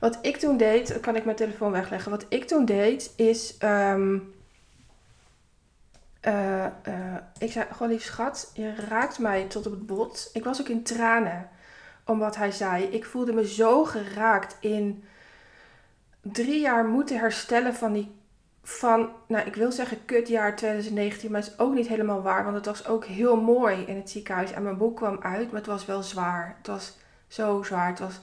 Wat 0.00 0.18
ik 0.22 0.36
toen 0.36 0.56
deed, 0.56 1.00
kan 1.00 1.16
ik 1.16 1.24
mijn 1.24 1.36
telefoon 1.36 1.72
wegleggen. 1.72 2.10
Wat 2.10 2.26
ik 2.28 2.44
toen 2.44 2.64
deed, 2.64 3.12
is. 3.16 3.56
Um, 3.62 4.34
uh, 6.26 6.66
uh, 6.88 7.16
ik 7.38 7.52
zei 7.52 7.66
gewoon 7.72 7.92
lief 7.92 8.02
schat, 8.02 8.50
je 8.54 8.74
raakt 8.74 9.18
mij 9.18 9.44
tot 9.44 9.66
op 9.66 9.72
het 9.72 9.86
bot. 9.86 10.30
Ik 10.32 10.44
was 10.44 10.60
ook 10.60 10.68
in 10.68 10.82
tranen 10.82 11.48
om 12.04 12.18
wat 12.18 12.36
hij 12.36 12.50
zei. 12.50 12.84
Ik 12.84 13.04
voelde 13.04 13.32
me 13.32 13.46
zo 13.46 13.84
geraakt 13.84 14.56
in 14.60 15.04
drie 16.20 16.60
jaar 16.60 16.84
moeten 16.84 17.18
herstellen 17.18 17.74
van 17.74 17.92
die 17.92 18.18
van, 18.62 19.10
nou 19.28 19.46
ik 19.46 19.54
wil 19.54 19.72
zeggen 19.72 20.04
kutjaar 20.04 20.56
2019, 20.56 21.30
maar 21.30 21.40
het 21.40 21.50
is 21.50 21.58
ook 21.58 21.74
niet 21.74 21.88
helemaal 21.88 22.22
waar, 22.22 22.44
want 22.44 22.56
het 22.56 22.66
was 22.66 22.86
ook 22.86 23.04
heel 23.04 23.40
mooi 23.40 23.84
in 23.84 23.96
het 23.96 24.10
ziekenhuis 24.10 24.52
en 24.52 24.62
mijn 24.62 24.76
boek 24.76 24.96
kwam 24.96 25.18
uit, 25.22 25.46
maar 25.46 25.60
het 25.60 25.70
was 25.70 25.86
wel 25.86 26.02
zwaar. 26.02 26.54
Het 26.58 26.66
was 26.66 26.98
zo 27.28 27.62
zwaar. 27.62 27.88
Het 27.88 27.98
was, 27.98 28.20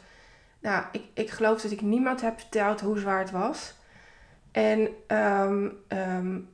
nou 0.60 0.84
ik, 0.92 1.04
ik 1.14 1.30
geloof 1.30 1.62
dat 1.62 1.72
ik 1.72 1.82
niemand 1.82 2.22
heb 2.22 2.40
verteld 2.40 2.82
hoe 2.82 3.00
zwaar 3.00 3.20
het 3.20 3.32
was. 3.32 3.74
En 4.52 4.90
um, 5.08 6.48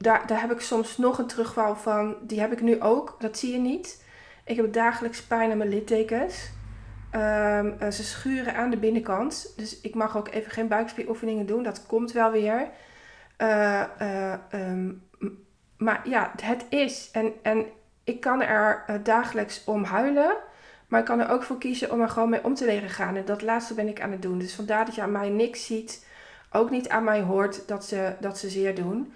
daar, 0.00 0.26
daar 0.26 0.40
heb 0.40 0.50
ik 0.50 0.60
soms 0.60 0.96
nog 0.96 1.18
een 1.18 1.26
terugval 1.26 1.76
van. 1.76 2.16
Die 2.22 2.40
heb 2.40 2.52
ik 2.52 2.60
nu 2.60 2.82
ook. 2.82 3.16
Dat 3.18 3.38
zie 3.38 3.52
je 3.52 3.58
niet. 3.58 4.04
Ik 4.44 4.56
heb 4.56 4.72
dagelijks 4.72 5.22
pijn 5.22 5.50
aan 5.50 5.58
mijn 5.58 5.70
littekens. 5.70 6.50
Um, 7.14 7.92
ze 7.92 8.04
schuren 8.04 8.54
aan 8.54 8.70
de 8.70 8.76
binnenkant. 8.76 9.52
Dus 9.56 9.80
ik 9.80 9.94
mag 9.94 10.16
ook 10.16 10.28
even 10.28 10.50
geen 10.50 10.68
buikspieroefeningen 10.68 11.46
doen. 11.46 11.62
Dat 11.62 11.86
komt 11.86 12.12
wel 12.12 12.30
weer. 12.30 12.68
Uh, 13.38 13.82
uh, 14.02 14.32
um, 14.52 15.02
maar 15.76 16.08
ja, 16.08 16.32
het 16.42 16.64
is. 16.68 17.08
En, 17.12 17.32
en 17.42 17.64
ik 18.04 18.20
kan 18.20 18.42
er 18.42 18.84
dagelijks 19.02 19.64
om 19.64 19.84
huilen. 19.84 20.36
Maar 20.88 21.00
ik 21.00 21.06
kan 21.06 21.20
er 21.20 21.30
ook 21.30 21.42
voor 21.42 21.58
kiezen 21.58 21.92
om 21.92 22.00
er 22.00 22.08
gewoon 22.08 22.30
mee 22.30 22.44
om 22.44 22.54
te 22.54 22.64
leren 22.64 22.90
gaan. 22.90 23.16
En 23.16 23.24
dat 23.24 23.42
laatste 23.42 23.74
ben 23.74 23.88
ik 23.88 24.00
aan 24.00 24.10
het 24.10 24.22
doen. 24.22 24.38
Dus 24.38 24.54
vandaar 24.54 24.84
dat 24.84 24.94
je 24.94 25.02
aan 25.02 25.12
mij 25.12 25.28
niks 25.28 25.66
ziet 25.66 26.06
ook 26.52 26.70
niet 26.70 26.88
aan 26.88 27.04
mij 27.04 27.20
hoort 27.20 27.68
dat 27.68 27.84
ze, 27.84 28.12
dat 28.20 28.38
ze 28.38 28.48
zeer 28.48 28.74
doen. 28.74 29.12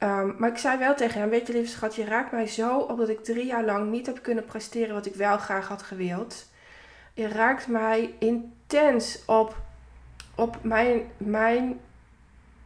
Ehm, 0.00 0.30
maar 0.38 0.50
ik 0.50 0.58
zei 0.58 0.78
wel 0.78 0.94
tegen 0.94 1.20
hem, 1.20 1.30
weet 1.30 1.46
je 1.46 1.52
lieve 1.52 1.70
schat, 1.70 1.94
je 1.94 2.04
raakt 2.04 2.32
mij 2.32 2.46
zo 2.46 2.78
omdat 2.78 3.08
ik 3.08 3.24
drie 3.24 3.46
jaar 3.46 3.64
lang 3.64 3.90
niet 3.90 4.06
heb 4.06 4.22
kunnen 4.22 4.44
presteren 4.44 4.94
wat 4.94 5.06
ik 5.06 5.14
wel 5.14 5.38
graag 5.38 5.68
had 5.68 5.82
gewild. 5.82 6.48
Je 7.14 7.28
raakt 7.28 7.68
mij 7.68 8.14
intens 8.18 9.24
op, 9.26 9.56
op 10.34 10.58
mijn, 10.62 11.10
mijn 11.16 11.80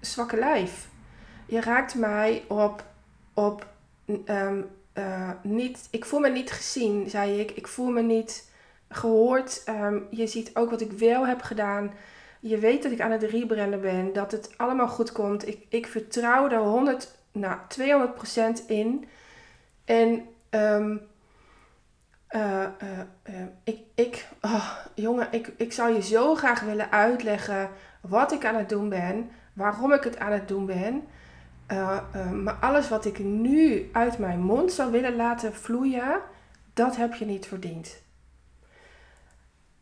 zwakke 0.01 0.37
lijf. 0.37 0.89
Je 1.47 1.61
raakt 1.61 1.95
mij 1.95 2.45
op, 2.49 2.85
op 3.35 3.67
ehm, 4.25 4.63
eh, 4.93 5.31
niet, 5.43 5.89
ik 5.91 6.05
voel 6.05 6.21
me 6.21 6.29
niet 6.29 6.53
gezien, 6.53 7.11
zei 7.11 7.41
ik. 7.41 7.51
Ik 7.51 7.67
voel 7.67 7.91
me 7.91 8.03
niet 8.03 8.51
gehoord. 8.89 9.63
Ehm, 9.65 9.99
je 10.11 10.27
ziet 10.27 10.51
ook 10.55 10.71
wat 10.71 10.81
ik 10.81 10.93
wel 10.93 11.27
heb 11.27 11.43
gedaan. 11.43 11.93
Je 12.41 12.59
weet 12.59 12.83
dat 12.83 12.93
ik 12.93 13.01
aan 13.01 13.11
het 13.11 13.23
rebranden 13.23 13.81
ben, 13.81 14.13
dat 14.13 14.33
het 14.33 14.55
allemaal 14.57 14.89
goed 14.89 15.13
komt. 15.13 15.49
Ik, 15.49 15.67
ik 15.69 15.87
vertrouw 15.87 16.49
er 16.49 16.59
100, 16.59 17.23
nou, 17.35 17.59
200% 18.61 18.67
in. 18.67 19.09
En 19.85 20.29
um, 20.51 21.01
uh, 22.31 22.67
uh, 22.83 23.45
ik, 23.65 23.79
ik 23.95 24.29
oh, 24.41 24.77
jongen, 24.95 25.29
ik, 25.31 25.53
ik 25.57 25.73
zou 25.73 25.95
je 25.95 26.03
zo 26.03 26.35
graag 26.35 26.61
willen 26.61 26.91
uitleggen 26.91 27.71
wat 28.01 28.33
ik 28.33 28.45
aan 28.45 28.55
het 28.55 28.69
doen 28.69 28.89
ben, 28.89 29.31
waarom 29.53 29.93
ik 29.93 30.05
het 30.05 30.19
aan 30.19 30.33
het 30.33 30.49
doen 30.49 30.67
ben. 30.67 31.07
maar 32.43 32.57
alles 32.61 32.89
wat 32.89 33.05
ik 33.05 33.19
nu 33.19 33.89
uit 33.93 34.19
mijn 34.19 34.41
mond 34.41 34.73
zou 34.73 34.91
willen 34.91 35.17
laten 35.17 35.55
vloeien, 35.55 36.21
dat 36.75 36.97
heb 36.97 37.15
je 37.15 37.25
niet 37.25 37.47
verdiend. 37.47 38.03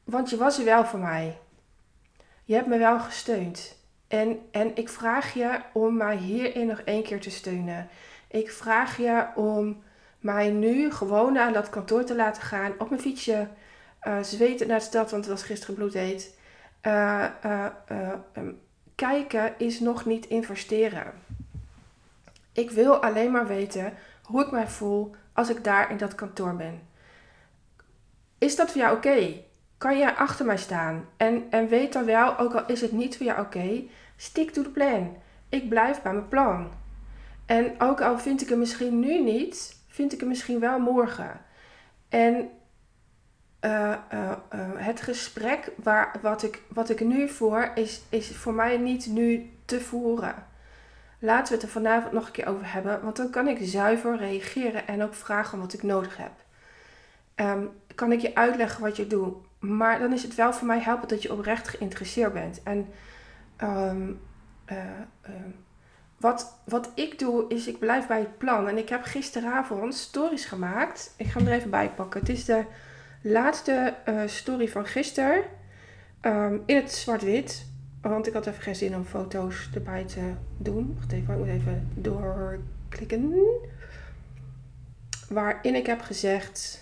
Want 0.05 0.31
je 0.31 0.37
was 0.37 0.59
er 0.59 0.65
wel 0.65 0.85
voor 0.85 0.99
mij. 0.99 1.39
Je 2.45 2.55
hebt 2.55 2.67
me 2.67 2.79
wel 2.79 3.01
gesteund. 3.01 3.82
En, 4.13 4.41
en 4.51 4.77
ik 4.77 4.89
vraag 4.89 5.35
je 5.35 5.61
om 5.73 5.97
mij 5.97 6.17
hierin 6.17 6.67
nog 6.67 6.81
één 6.81 7.03
keer 7.03 7.21
te 7.21 7.31
steunen. 7.31 7.89
Ik 8.29 8.51
vraag 8.51 8.97
je 8.97 9.27
om 9.35 9.83
mij 10.19 10.51
nu 10.51 10.91
gewoon 10.91 11.33
naar 11.33 11.53
dat 11.53 11.69
kantoor 11.69 12.05
te 12.05 12.15
laten 12.15 12.43
gaan. 12.43 12.73
Op 12.79 12.89
mijn 12.89 13.01
fietsje. 13.01 13.49
Uh, 14.03 14.23
zweten 14.23 14.69
naar 14.69 14.79
de 14.79 14.85
stad, 14.85 15.11
want 15.11 15.25
het 15.25 15.35
was 15.35 15.43
gisteren 15.43 15.75
bloedheet. 15.75 16.39
Uh, 16.83 17.27
um, 18.35 18.61
kijken 18.95 19.55
is 19.59 19.81
nog 19.81 20.05
niet 20.05 20.27
investeren. 20.27 21.13
Ik 22.53 22.71
wil 22.71 23.03
alleen 23.03 23.31
maar 23.31 23.47
weten 23.47 23.93
hoe 24.23 24.43
ik 24.43 24.51
mij 24.51 24.69
voel 24.69 25.15
als 25.33 25.51
ik 25.51 25.65
daar 25.65 25.91
in 25.91 25.97
dat 25.97 26.15
kantoor 26.15 26.57
ben. 26.57 26.81
Is 28.39 28.57
dat 28.57 28.71
voor 28.71 28.81
jou 28.81 28.97
oké? 28.97 29.43
kan 29.83 29.99
jij 29.99 30.15
achter 30.15 30.47
mij 30.47 30.57
staan. 30.57 31.09
En, 31.17 31.45
en 31.51 31.69
weet 31.69 31.93
dan 31.93 32.05
wel, 32.05 32.39
ook 32.39 32.55
al 32.55 32.67
is 32.67 32.81
het 32.81 32.93
niet 32.93 33.17
voor 33.17 33.27
jou 33.27 33.41
oké, 33.41 33.83
stick 34.23 34.51
to 34.51 34.63
the 34.63 34.71
plan. 34.71 35.17
Ik 35.49 35.69
blijf 35.69 36.03
bij 36.03 36.13
mijn 36.13 36.29
plan. 36.29 36.71
En 37.47 37.81
ook 37.81 38.01
al 38.01 38.19
vind 38.19 38.43
ik 38.43 38.49
het 38.49 38.59
misschien 38.59 39.01
nu 39.01 39.23
niet, 39.23 39.77
vind 39.89 40.13
ik 40.13 40.21
het 40.21 40.29
misschien 40.29 40.61
wel 40.61 40.79
morgen. 40.79 41.41
En 42.09 42.51
uh, 43.61 43.95
uh, 44.13 44.33
uh, 44.55 44.71
het 44.75 45.01
gesprek 45.01 45.71
waar, 45.83 46.15
wat, 46.23 46.43
ik, 46.43 46.63
wat 46.69 46.91
ik 46.91 47.01
nu 47.01 47.29
voer, 47.29 47.73
is, 47.75 48.03
is 48.09 48.37
voor 48.37 48.55
mij 48.55 48.77
niet 48.77 49.07
nu 49.07 49.51
te 49.65 49.81
voeren. 49.81 50.35
Laten 51.19 51.49
we 51.49 51.55
het 51.55 51.63
er 51.63 51.81
vanavond 51.81 52.13
nog 52.13 52.27
een 52.27 52.33
keer 52.33 52.47
over 52.47 52.73
hebben, 52.73 53.03
want 53.03 53.17
dan 53.17 53.31
kan 53.31 53.49
ik 53.49 53.59
zuiver 53.61 54.17
reageren 54.17 54.87
en 54.87 55.03
ook 55.03 55.15
vragen 55.15 55.59
wat 55.59 55.73
ik 55.73 55.83
nodig 55.83 56.17
heb. 56.17 56.33
Um, 57.37 57.71
kan 57.95 58.13
ik 58.13 58.21
je 58.21 58.35
uitleggen 58.35 58.83
wat 58.83 58.97
je 58.97 59.07
doet? 59.07 59.35
Maar 59.59 59.99
dan 59.99 60.13
is 60.13 60.23
het 60.23 60.35
wel 60.35 60.53
voor 60.53 60.67
mij 60.67 60.81
helpend 60.81 61.11
dat 61.11 61.23
je 61.23 61.33
oprecht 61.33 61.69
geïnteresseerd 61.69 62.33
bent. 62.33 62.63
En 62.63 62.89
um, 63.63 64.21
uh, 64.73 64.79
wat, 66.17 66.59
wat 66.65 66.91
ik 66.95 67.19
doe 67.19 67.45
is, 67.49 67.67
ik 67.67 67.79
blijf 67.79 68.07
bij 68.07 68.19
het 68.19 68.39
plan. 68.39 68.69
En 68.69 68.79
ik 68.79 68.89
heb 68.89 69.03
gisteravond 69.03 69.95
stories 69.95 70.45
gemaakt. 70.45 71.15
Ik 71.17 71.27
ga 71.27 71.39
hem 71.39 71.49
er 71.49 71.55
even 71.55 71.71
bij 71.71 71.91
pakken. 71.91 72.21
Het 72.21 72.29
is 72.29 72.45
de 72.45 72.65
laatste 73.23 73.95
uh, 74.09 74.23
story 74.27 74.69
van 74.69 74.87
gisteren. 74.87 75.43
Um, 76.21 76.63
in 76.67 76.77
het 76.77 76.93
zwart-wit. 76.93 77.67
Want 78.01 78.27
ik 78.27 78.33
had 78.33 78.47
even 78.47 78.63
geen 78.63 78.77
zin 78.77 78.95
om 78.95 79.05
foto's 79.05 79.69
erbij 79.75 80.05
te 80.05 80.33
doen. 80.57 80.95
Wacht 80.99 81.13
even, 81.13 81.35
ik 81.35 81.39
moet 81.39 81.49
even 81.49 81.89
doorklikken. 81.95 83.35
Waarin 85.29 85.75
ik 85.75 85.87
heb 85.87 86.01
gezegd 86.01 86.82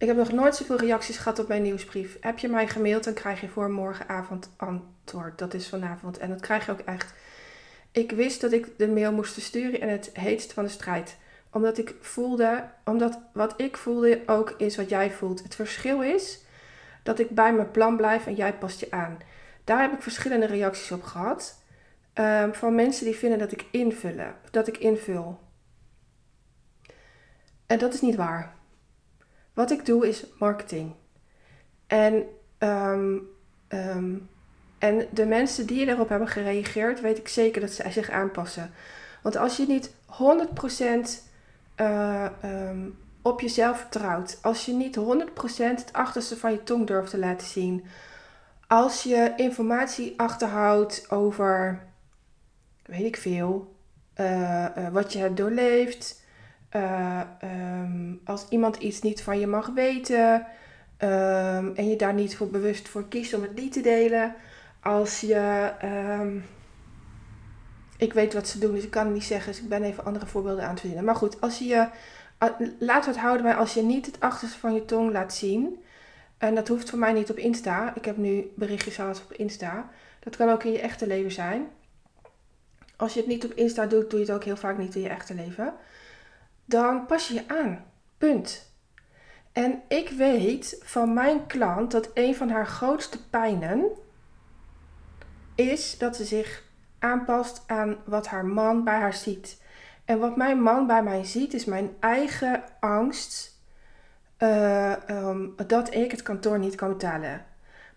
ik 0.00 0.06
heb 0.06 0.16
nog 0.16 0.32
nooit 0.32 0.56
zoveel 0.56 0.78
reacties 0.78 1.16
gehad 1.16 1.38
op 1.38 1.48
mijn 1.48 1.62
nieuwsbrief. 1.62 2.16
Heb 2.20 2.38
je 2.38 2.48
mij 2.48 2.68
gemaild, 2.68 3.04
dan 3.04 3.14
krijg 3.14 3.40
je 3.40 3.48
voor 3.48 3.70
morgenavond 3.70 4.50
antwoord. 4.56 5.38
Dat 5.38 5.54
is 5.54 5.68
vanavond. 5.68 6.18
En 6.18 6.28
dat 6.28 6.40
krijg 6.40 6.66
je 6.66 6.72
ook 6.72 6.80
echt. 6.80 7.14
Ik 7.92 8.10
wist 8.10 8.40
dat 8.40 8.52
ik 8.52 8.78
de 8.78 8.88
mail 8.88 9.12
moest 9.12 9.40
sturen 9.40 9.80
in 9.80 9.88
het 9.88 10.10
heetst 10.12 10.52
van 10.52 10.64
de 10.64 10.70
strijd. 10.70 11.16
Omdat 11.50 11.78
ik 11.78 11.94
voelde, 12.00 12.64
omdat 12.84 13.18
wat 13.32 13.54
ik 13.56 13.76
voelde 13.76 14.22
ook 14.26 14.54
is 14.56 14.76
wat 14.76 14.88
jij 14.88 15.10
voelt. 15.10 15.42
Het 15.42 15.54
verschil 15.54 16.02
is 16.02 16.44
dat 17.02 17.18
ik 17.18 17.30
bij 17.30 17.52
mijn 17.52 17.70
plan 17.70 17.96
blijf 17.96 18.26
en 18.26 18.34
jij 18.34 18.54
past 18.54 18.80
je 18.80 18.90
aan. 18.90 19.18
Daar 19.64 19.80
heb 19.80 19.92
ik 19.92 20.02
verschillende 20.02 20.46
reacties 20.46 20.92
op 20.92 21.02
gehad. 21.02 21.62
Um, 22.14 22.54
van 22.54 22.74
mensen 22.74 23.04
die 23.04 23.16
vinden 23.16 23.38
dat 23.38 23.52
ik 23.52 23.66
invullen, 23.70 24.34
dat 24.50 24.68
ik 24.68 24.78
invul. 24.78 25.40
En 27.66 27.78
dat 27.78 27.94
is 27.94 28.00
niet 28.00 28.16
waar. 28.16 28.58
Wat 29.60 29.70
ik 29.70 29.86
doe 29.86 30.08
is 30.08 30.24
marketing. 30.38 30.94
En, 31.86 32.24
um, 32.58 33.28
um, 33.68 34.28
en 34.78 35.06
de 35.10 35.26
mensen 35.26 35.66
die 35.66 35.86
erop 35.86 36.08
hebben 36.08 36.28
gereageerd, 36.28 37.00
weet 37.00 37.18
ik 37.18 37.28
zeker 37.28 37.60
dat 37.60 37.70
ze 37.70 37.90
zich 37.90 38.10
aanpassen. 38.10 38.70
Want 39.22 39.36
als 39.36 39.56
je 39.56 39.66
niet 39.66 39.90
100% 39.90 39.92
uh, 41.76 42.26
um, 42.44 42.98
op 43.22 43.40
jezelf 43.40 43.78
vertrouwt, 43.78 44.38
als 44.42 44.66
je 44.66 44.72
niet 44.72 44.98
100% 44.98 45.02
het 45.56 45.92
achterste 45.92 46.36
van 46.36 46.52
je 46.52 46.62
tong 46.62 46.86
durft 46.86 47.10
te 47.10 47.18
laten 47.18 47.46
zien, 47.46 47.84
als 48.66 49.02
je 49.02 49.32
informatie 49.36 50.14
achterhoudt 50.16 51.10
over, 51.10 51.82
weet 52.84 53.04
ik 53.04 53.16
veel, 53.16 53.74
uh, 54.16 54.66
uh, 54.78 54.88
wat 54.88 55.12
je 55.12 55.18
hebt 55.18 55.36
doorleefd, 55.36 56.19
uh, 56.76 57.20
um, 57.82 58.20
als 58.24 58.46
iemand 58.48 58.76
iets 58.76 59.00
niet 59.00 59.22
van 59.22 59.38
je 59.40 59.46
mag 59.46 59.66
weten 59.66 60.46
um, 60.98 61.74
en 61.74 61.88
je 61.88 61.96
daar 61.96 62.14
niet 62.14 62.36
voor 62.36 62.48
bewust 62.48 62.88
voor 62.88 63.08
kiest 63.08 63.34
om 63.34 63.42
het 63.42 63.54
niet 63.54 63.72
te 63.72 63.80
delen. 63.80 64.34
Als 64.82 65.20
je. 65.20 65.72
Um, 65.84 66.44
ik 67.96 68.12
weet 68.12 68.34
wat 68.34 68.48
ze 68.48 68.58
doen, 68.58 68.74
dus 68.74 68.84
ik 68.84 68.90
kan 68.90 69.04
het 69.04 69.14
niet 69.14 69.24
zeggen. 69.24 69.52
Dus 69.52 69.60
ik 69.60 69.68
ben 69.68 69.82
even 69.82 70.04
andere 70.04 70.26
voorbeelden 70.26 70.64
aan 70.64 70.70
het 70.70 70.80
verzinnen. 70.80 71.06
Maar 71.06 71.16
goed, 71.16 71.40
als 71.40 71.58
je. 71.58 71.88
we 72.38 73.00
het 73.06 73.18
houden 73.18 73.42
bij 73.42 73.54
als 73.54 73.74
je 73.74 73.82
niet 73.82 74.06
het 74.06 74.20
achterste 74.20 74.58
van 74.58 74.74
je 74.74 74.84
tong 74.84 75.12
laat 75.12 75.34
zien. 75.34 75.82
En 76.38 76.54
dat 76.54 76.68
hoeft 76.68 76.90
voor 76.90 76.98
mij 76.98 77.12
niet 77.12 77.30
op 77.30 77.38
Insta. 77.38 77.94
Ik 77.94 78.04
heb 78.04 78.16
nu 78.16 78.52
berichtjes 78.56 78.94
gehad 78.94 79.22
op 79.24 79.32
Insta. 79.32 79.90
Dat 80.20 80.36
kan 80.36 80.50
ook 80.50 80.64
in 80.64 80.72
je 80.72 80.80
echte 80.80 81.06
leven 81.06 81.32
zijn. 81.32 81.68
Als 82.96 83.14
je 83.14 83.20
het 83.20 83.28
niet 83.28 83.44
op 83.44 83.52
Insta 83.52 83.86
doet, 83.86 84.10
doe 84.10 84.20
je 84.20 84.26
het 84.26 84.34
ook 84.34 84.44
heel 84.44 84.56
vaak 84.56 84.78
niet 84.78 84.94
in 84.94 85.00
je 85.00 85.08
echte 85.08 85.34
leven 85.34 85.74
dan 86.70 87.06
pas 87.06 87.28
je 87.28 87.34
je 87.34 87.48
aan. 87.48 87.84
Punt. 88.18 88.72
En 89.52 89.82
ik 89.88 90.08
weet 90.08 90.80
van 90.82 91.14
mijn 91.14 91.46
klant 91.46 91.90
dat 91.90 92.10
een 92.14 92.34
van 92.34 92.50
haar 92.50 92.66
grootste 92.66 93.28
pijnen 93.28 93.84
is 95.54 95.98
dat 95.98 96.16
ze 96.16 96.24
zich 96.24 96.62
aanpast 96.98 97.62
aan 97.66 97.96
wat 98.04 98.26
haar 98.26 98.46
man 98.46 98.84
bij 98.84 98.98
haar 98.98 99.14
ziet. 99.14 99.62
En 100.04 100.18
wat 100.18 100.36
mijn 100.36 100.62
man 100.62 100.86
bij 100.86 101.02
mij 101.02 101.24
ziet 101.24 101.54
is 101.54 101.64
mijn 101.64 101.90
eigen 102.00 102.62
angst 102.80 103.58
uh, 104.38 104.92
um, 105.08 105.54
dat 105.66 105.94
ik 105.94 106.10
het 106.10 106.22
kantoor 106.22 106.58
niet 106.58 106.74
kan 106.74 106.88
betalen. 106.88 107.44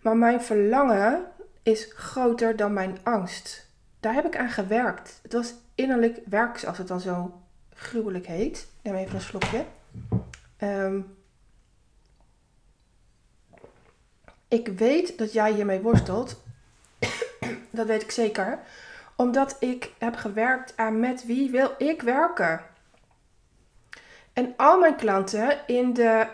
Maar 0.00 0.16
mijn 0.16 0.42
verlangen 0.42 1.24
is 1.62 1.92
groter 1.94 2.56
dan 2.56 2.72
mijn 2.72 2.98
angst. 3.02 3.70
Daar 4.00 4.14
heb 4.14 4.24
ik 4.24 4.36
aan 4.36 4.50
gewerkt. 4.50 5.18
Het 5.22 5.32
was 5.32 5.54
innerlijk 5.74 6.20
werk, 6.26 6.58
zoals 6.58 6.78
het 6.78 6.88
dan 6.88 7.00
zo 7.00 7.43
gruwelijk 7.74 8.26
heet. 8.26 8.68
Neem 8.82 8.94
even 8.94 9.14
een 9.14 9.20
slokje. 9.20 9.64
Um, 10.58 11.16
ik 14.48 14.68
weet 14.68 15.18
dat 15.18 15.32
jij 15.32 15.52
hiermee 15.52 15.80
worstelt. 15.80 16.42
dat 17.70 17.86
weet 17.86 18.02
ik 18.02 18.10
zeker. 18.10 18.58
Omdat 19.16 19.56
ik 19.60 19.92
heb 19.98 20.16
gewerkt 20.16 20.76
aan 20.76 21.00
met 21.00 21.26
wie 21.26 21.50
wil 21.50 21.74
ik 21.78 22.02
werken. 22.02 22.60
En 24.32 24.54
al 24.56 24.78
mijn 24.78 24.96
klanten 24.96 25.58
in 25.66 25.92
de 25.92 26.26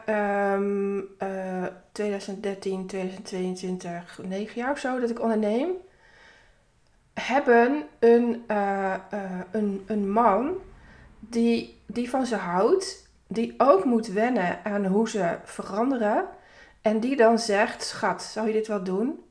um, 0.56 0.98
uh, 1.28 1.66
2013, 1.92 2.86
2022, 2.86 4.18
9 4.22 4.60
jaar 4.60 4.70
of 4.70 4.78
zo 4.78 5.00
dat 5.00 5.10
ik 5.10 5.20
onderneem, 5.20 5.70
hebben 7.14 7.84
een, 7.98 8.44
uh, 8.48 8.94
uh, 9.14 9.40
een, 9.50 9.84
een 9.86 10.10
man 10.10 10.54
die, 11.20 11.82
die 11.86 12.10
van 12.10 12.26
ze 12.26 12.36
houdt, 12.36 13.08
die 13.26 13.54
ook 13.58 13.84
moet 13.84 14.06
wennen 14.06 14.64
aan 14.64 14.86
hoe 14.86 15.08
ze 15.08 15.38
veranderen. 15.44 16.24
En 16.82 17.00
die 17.00 17.16
dan 17.16 17.38
zegt: 17.38 17.82
Schat, 17.82 18.22
zou 18.22 18.46
je 18.46 18.52
dit 18.52 18.66
wel 18.66 18.84
doen? 18.84 19.24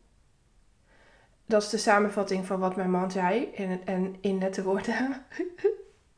dat 1.49 1.61
is 1.61 1.69
de 1.69 1.77
samenvatting 1.77 2.45
van 2.45 2.59
wat 2.59 2.75
mijn 2.75 2.91
man 2.91 3.11
zei 3.11 3.51
en, 3.55 3.81
en 3.85 4.15
in 4.21 4.37
nette 4.37 4.63
woorden. 4.63 5.25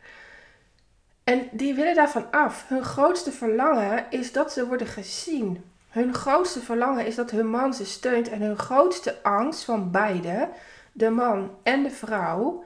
en 1.24 1.50
die 1.52 1.74
willen 1.74 1.96
daarvan 1.96 2.32
af. 2.32 2.68
Hun 2.68 2.84
grootste 2.84 3.32
verlangen 3.32 4.06
is 4.10 4.32
dat 4.32 4.52
ze 4.52 4.68
worden 4.68 4.88
gezien. 4.88 5.64
Hun 5.90 6.14
grootste 6.14 6.60
verlangen 6.60 7.06
is 7.06 7.16
dat 7.16 7.32
hun 7.32 7.50
man 7.50 7.74
ze 7.74 7.86
steunt. 7.86 8.30
En 8.30 8.42
hun 8.42 8.58
grootste 8.58 9.24
angst 9.24 9.64
van 9.64 9.92
beide, 9.92 10.50
de 10.92 11.10
man 11.10 11.52
en 11.64 11.84
de 11.84 11.92
vrouw, 11.92 12.64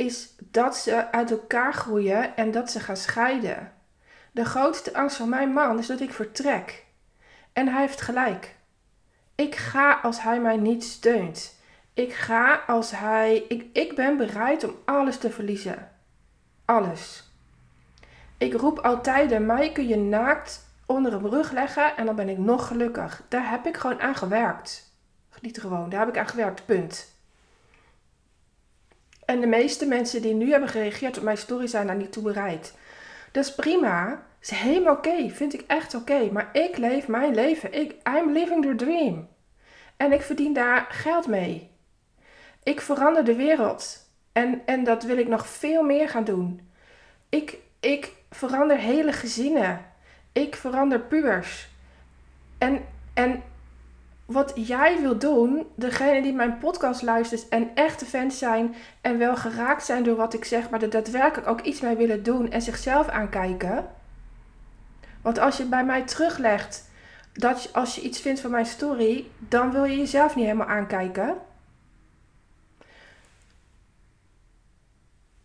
is 0.00 0.34
dat 0.38 0.76
ze 0.76 1.12
uit 1.12 1.30
elkaar 1.30 1.72
groeien 1.74 2.36
en 2.36 2.50
dat 2.50 2.70
ze 2.70 2.80
gaan 2.80 2.96
scheiden. 2.96 3.72
De 4.32 4.44
grootste 4.44 4.94
angst 4.94 5.16
van 5.16 5.28
mijn 5.28 5.52
man 5.52 5.78
is 5.78 5.86
dat 5.86 6.00
ik 6.00 6.12
vertrek. 6.12 6.84
En 7.52 7.68
hij 7.68 7.80
heeft 7.80 8.00
gelijk. 8.00 8.56
Ik 9.34 9.54
ga 9.54 9.92
als 10.02 10.22
hij 10.22 10.40
mij 10.40 10.56
niet 10.56 10.84
steunt. 10.84 11.58
Ik 11.94 12.12
ga 12.12 12.54
als 12.66 12.90
hij. 12.90 13.44
Ik, 13.48 13.66
ik 13.72 13.94
ben 13.94 14.16
bereid 14.16 14.64
om 14.64 14.74
alles 14.84 15.18
te 15.18 15.30
verliezen. 15.30 15.90
Alles. 16.64 17.30
Ik 18.38 18.54
roep 18.54 18.78
altijd: 18.78 19.38
mij 19.38 19.72
kun 19.72 19.88
je 19.88 19.96
naakt 19.96 20.68
onder 20.86 21.12
een 21.12 21.22
brug 21.22 21.50
leggen 21.50 21.96
en 21.96 22.06
dan 22.06 22.16
ben 22.16 22.28
ik 22.28 22.38
nog 22.38 22.66
gelukkig. 22.66 23.22
Daar 23.28 23.50
heb 23.50 23.66
ik 23.66 23.76
gewoon 23.76 24.00
aan 24.00 24.16
gewerkt. 24.16 24.94
Niet 25.40 25.60
gewoon, 25.60 25.90
daar 25.90 26.00
heb 26.00 26.08
ik 26.08 26.18
aan 26.18 26.28
gewerkt, 26.28 26.66
punt. 26.66 27.09
En 29.30 29.40
de 29.40 29.46
meeste 29.46 29.86
mensen 29.86 30.22
die 30.22 30.34
nu 30.34 30.50
hebben 30.50 30.68
gereageerd 30.68 31.16
op 31.16 31.22
mijn 31.22 31.38
story 31.38 31.66
zijn 31.66 31.86
daar 31.86 31.96
niet 31.96 32.12
toe 32.12 32.22
bereid. 32.22 32.74
Dat 33.32 33.44
is 33.44 33.54
prima. 33.54 34.22
is 34.40 34.50
helemaal 34.50 34.94
oké. 34.94 35.28
Vind 35.28 35.54
ik 35.54 35.64
echt 35.66 35.94
oké. 35.94 36.30
Maar 36.32 36.48
ik 36.52 36.76
leef 36.76 37.08
mijn 37.08 37.34
leven. 37.34 37.72
Ik, 37.72 37.94
I'm 38.16 38.32
living 38.32 38.64
the 38.64 38.74
dream. 38.74 39.28
En 39.96 40.12
ik 40.12 40.22
verdien 40.22 40.52
daar 40.52 40.86
geld 40.88 41.26
mee. 41.26 41.70
Ik 42.62 42.80
verander 42.80 43.24
de 43.24 43.34
wereld. 43.34 44.10
En, 44.32 44.62
en 44.66 44.84
dat 44.84 45.02
wil 45.02 45.16
ik 45.16 45.28
nog 45.28 45.46
veel 45.46 45.82
meer 45.82 46.08
gaan 46.08 46.24
doen. 46.24 46.70
Ik, 47.28 47.58
ik 47.80 48.12
verander 48.30 48.78
hele 48.78 49.12
gezinnen. 49.12 49.84
Ik 50.32 50.56
verander 50.56 51.00
pubers. 51.00 51.68
En, 52.58 52.84
en 53.14 53.42
wat 54.30 54.52
jij 54.54 55.00
wil 55.00 55.18
doen, 55.18 55.66
degene 55.74 56.22
die 56.22 56.32
mijn 56.32 56.58
podcast 56.58 57.02
luistert 57.02 57.48
en 57.48 57.70
echte 57.74 58.04
fans 58.04 58.38
zijn 58.38 58.74
en 59.00 59.18
wel 59.18 59.36
geraakt 59.36 59.84
zijn 59.84 60.02
door 60.02 60.16
wat 60.16 60.34
ik 60.34 60.44
zeg, 60.44 60.70
maar 60.70 60.82
er 60.82 60.90
daadwerkelijk 60.90 61.48
ook 61.48 61.60
iets 61.60 61.80
mee 61.80 61.96
willen 61.96 62.22
doen 62.22 62.50
en 62.50 62.62
zichzelf 62.62 63.08
aankijken. 63.08 63.86
Want 65.22 65.38
als 65.38 65.56
je 65.56 65.64
bij 65.64 65.84
mij 65.84 66.02
teruglegt 66.02 66.88
dat 67.32 67.68
als 67.72 67.94
je 67.94 68.00
iets 68.00 68.20
vindt 68.20 68.40
van 68.40 68.50
mijn 68.50 68.66
story, 68.66 69.30
dan 69.38 69.72
wil 69.72 69.84
je 69.84 69.96
jezelf 69.96 70.34
niet 70.34 70.44
helemaal 70.44 70.66
aankijken. 70.66 71.36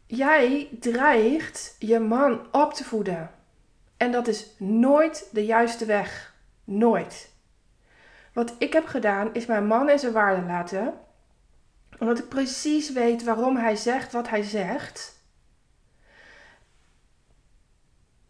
Jij 0.05 0.69
dreigt 0.79 1.75
je 1.79 1.99
man 1.99 2.39
op 2.51 2.73
te 2.73 2.83
voeden. 2.83 3.31
En 3.97 4.11
dat 4.11 4.27
is 4.27 4.47
nooit 4.57 5.29
de 5.31 5.45
juiste 5.45 5.85
weg. 5.85 6.33
Nooit. 6.63 7.33
Wat 8.35 8.55
ik 8.57 8.73
heb 8.73 8.85
gedaan 8.85 9.33
is 9.33 9.45
mijn 9.45 9.67
man 9.67 9.89
in 9.89 9.99
zijn 9.99 10.13
waarde 10.13 10.45
laten. 10.45 10.93
Omdat 11.99 12.19
ik 12.19 12.29
precies 12.29 12.91
weet 12.91 13.23
waarom 13.23 13.57
hij 13.57 13.75
zegt 13.75 14.11
wat 14.11 14.29
hij 14.29 14.41
zegt. 14.43 15.19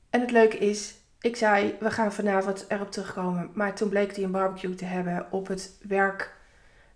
En 0.09 0.21
het 0.21 0.31
leuke 0.31 0.57
is, 0.57 0.95
ik 1.19 1.35
zei, 1.35 1.75
we 1.79 1.91
gaan 1.91 2.13
vanavond 2.13 2.65
erop 2.67 2.91
terugkomen. 2.91 3.51
Maar 3.53 3.73
toen 3.73 3.89
bleek 3.89 4.15
hij 4.15 4.23
een 4.23 4.31
barbecue 4.31 4.75
te 4.75 4.85
hebben 4.85 5.27
op 5.31 5.47
het 5.47 5.77
werk. 5.81 6.35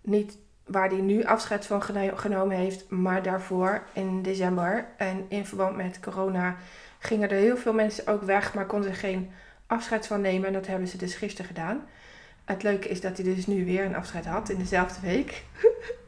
Niet 0.00 0.38
waar 0.64 0.88
hij 0.88 1.00
nu 1.00 1.24
afscheid 1.24 1.66
van 1.66 1.82
genomen 2.16 2.56
heeft, 2.56 2.90
maar 2.90 3.22
daarvoor 3.22 3.82
in 3.92 4.22
december. 4.22 4.88
En 4.96 5.26
in 5.28 5.46
verband 5.46 5.76
met 5.76 6.00
corona 6.00 6.56
gingen 6.98 7.30
er 7.30 7.36
heel 7.36 7.56
veel 7.56 7.72
mensen 7.72 8.06
ook 8.06 8.22
weg, 8.22 8.54
maar 8.54 8.66
konden 8.66 8.94
ze 8.94 9.00
geen 9.00 9.30
afscheid 9.66 10.06
van 10.06 10.20
nemen. 10.20 10.46
En 10.46 10.52
dat 10.52 10.66
hebben 10.66 10.88
ze 10.88 10.96
dus 10.96 11.14
gisteren 11.14 11.46
gedaan. 11.46 11.86
Het 12.50 12.62
leuke 12.62 12.88
is 12.88 13.00
dat 13.00 13.16
hij 13.16 13.34
dus 13.34 13.46
nu 13.46 13.64
weer 13.64 13.84
een 13.84 13.94
afscheid 13.94 14.26
had 14.26 14.48
in 14.48 14.58
dezelfde 14.58 15.06
week. 15.06 15.44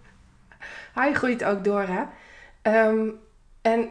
hij 1.01 1.15
groeit 1.15 1.45
ook 1.45 1.65
door, 1.65 1.83
hè. 1.83 2.03
Ehm, 2.63 3.09
en 3.63 3.89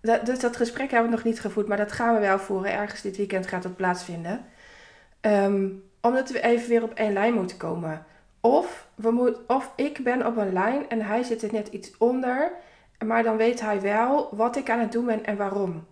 dat, 0.00 0.26
dus 0.26 0.38
dat 0.38 0.56
gesprek 0.56 0.90
hebben 0.90 1.10
we 1.10 1.16
nog 1.16 1.24
niet 1.24 1.40
gevoerd, 1.40 1.66
maar 1.66 1.76
dat 1.76 1.92
gaan 1.92 2.14
we 2.14 2.20
wel 2.20 2.38
voeren. 2.38 2.72
Ergens 2.72 3.00
dit 3.00 3.16
weekend 3.16 3.46
gaat 3.46 3.62
dat 3.62 3.76
plaatsvinden. 3.76 4.44
Ehm, 5.20 5.68
omdat 6.00 6.30
we 6.30 6.40
even 6.40 6.68
weer 6.68 6.82
op 6.82 6.94
één 6.94 7.12
lijn 7.12 7.34
moeten 7.34 7.56
komen. 7.56 8.04
Of, 8.40 8.88
we 8.94 9.10
moet, 9.10 9.46
of 9.46 9.72
ik 9.76 10.04
ben 10.04 10.26
op 10.26 10.36
een 10.36 10.52
lijn 10.52 10.88
en 10.88 11.00
hij 11.00 11.22
zit 11.22 11.42
er 11.42 11.52
net 11.52 11.68
iets 11.68 11.96
onder. 11.98 12.52
Maar 13.06 13.22
dan 13.22 13.36
weet 13.36 13.60
hij 13.60 13.80
wel 13.80 14.28
wat 14.36 14.56
ik 14.56 14.70
aan 14.70 14.80
het 14.80 14.92
doen 14.92 15.06
ben 15.06 15.24
en 15.24 15.36
waarom. 15.36 15.86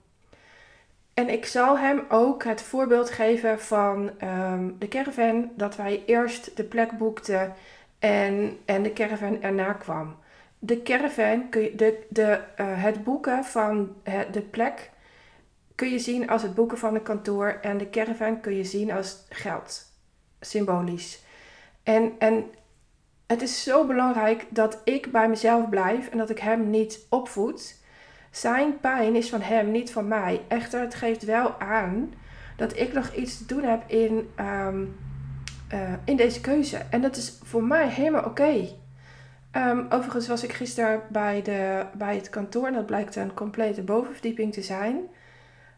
En 1.19 1.29
ik 1.29 1.47
zal 1.47 1.79
hem 1.79 2.05
ook 2.09 2.45
het 2.45 2.63
voorbeeld 2.63 3.11
geven 3.11 3.61
van 3.61 4.11
um, 4.23 4.77
de 4.79 4.89
caravan. 4.89 5.51
Dat 5.55 5.77
wij 5.77 6.03
eerst 6.07 6.57
de 6.57 6.65
plek 6.65 6.99
boekten 6.99 7.55
en, 7.99 8.59
en 8.65 8.83
de 8.83 8.93
caravan 8.93 9.43
erna 9.43 9.73
kwam. 9.73 10.17
De 10.59 10.83
caravan, 10.83 11.49
kun 11.49 11.63
je, 11.63 11.75
de, 11.75 12.07
de, 12.09 12.41
uh, 12.61 12.83
het 12.83 13.05
boeken 13.05 13.45
van 13.45 13.95
de 14.33 14.41
plek 14.51 14.91
kun 15.75 15.91
je 15.91 15.99
zien 15.99 16.31
als 16.31 16.43
het 16.43 16.55
boeken 16.55 16.79
van 16.79 16.95
een 16.95 17.03
kantoor. 17.03 17.59
En 17.63 17.79
de 17.79 17.91
caravan 17.91 18.41
kun 18.41 18.57
je 18.57 18.65
zien 18.65 18.93
als 18.93 19.27
geld. 19.29 19.93
Symbolisch. 20.41 21.23
En, 21.83 22.13
en 22.19 22.45
het 23.27 23.43
is 23.43 23.63
zo 23.63 23.87
belangrijk 23.87 24.47
dat 24.49 24.81
ik 24.85 25.13
bij 25.13 25.29
mezelf 25.29 25.69
blijf 25.69 26.09
en 26.09 26.19
dat 26.19 26.31
ik 26.31 26.39
hem 26.39 26.71
niet 26.71 27.07
opvoed. 27.09 27.78
Zijn 28.39 28.81
pijn 28.81 29.17
is 29.17 29.29
van 29.29 29.41
hem, 29.41 29.71
niet 29.71 29.93
van 29.93 30.09
mij. 30.09 30.41
Echter, 30.49 30.81
het 30.81 30.95
geeft 30.95 31.25
wel 31.25 31.61
aan 31.61 32.15
dat 32.57 32.77
ik 32.77 32.93
nog 32.93 33.15
iets 33.15 33.39
te 33.39 33.47
doen 33.47 33.63
heb 33.63 33.83
in, 33.87 34.31
ehm, 34.35 34.85
eh, 35.69 35.93
in 36.05 36.17
deze 36.17 36.41
keuze. 36.41 36.77
En 36.91 37.01
dat 37.01 37.17
is 37.17 37.39
voor 37.43 37.63
mij 37.63 37.89
helemaal 37.89 38.25
oké. 38.25 38.69
Ehm, 39.51 39.85
overigens 39.89 40.29
was 40.29 40.43
ik 40.43 40.53
gisteren 40.53 41.03
bij, 41.09 41.43
de, 41.43 41.87
bij 41.95 42.15
het 42.15 42.31
kantoor 42.31 42.67
en 42.67 42.73
dat 42.73 42.87
blijkt 42.87 43.17
een 43.17 43.35
complete 43.35 43.83
bovenverdieping 43.83 44.53
te 44.53 44.63
zijn. 44.63 45.01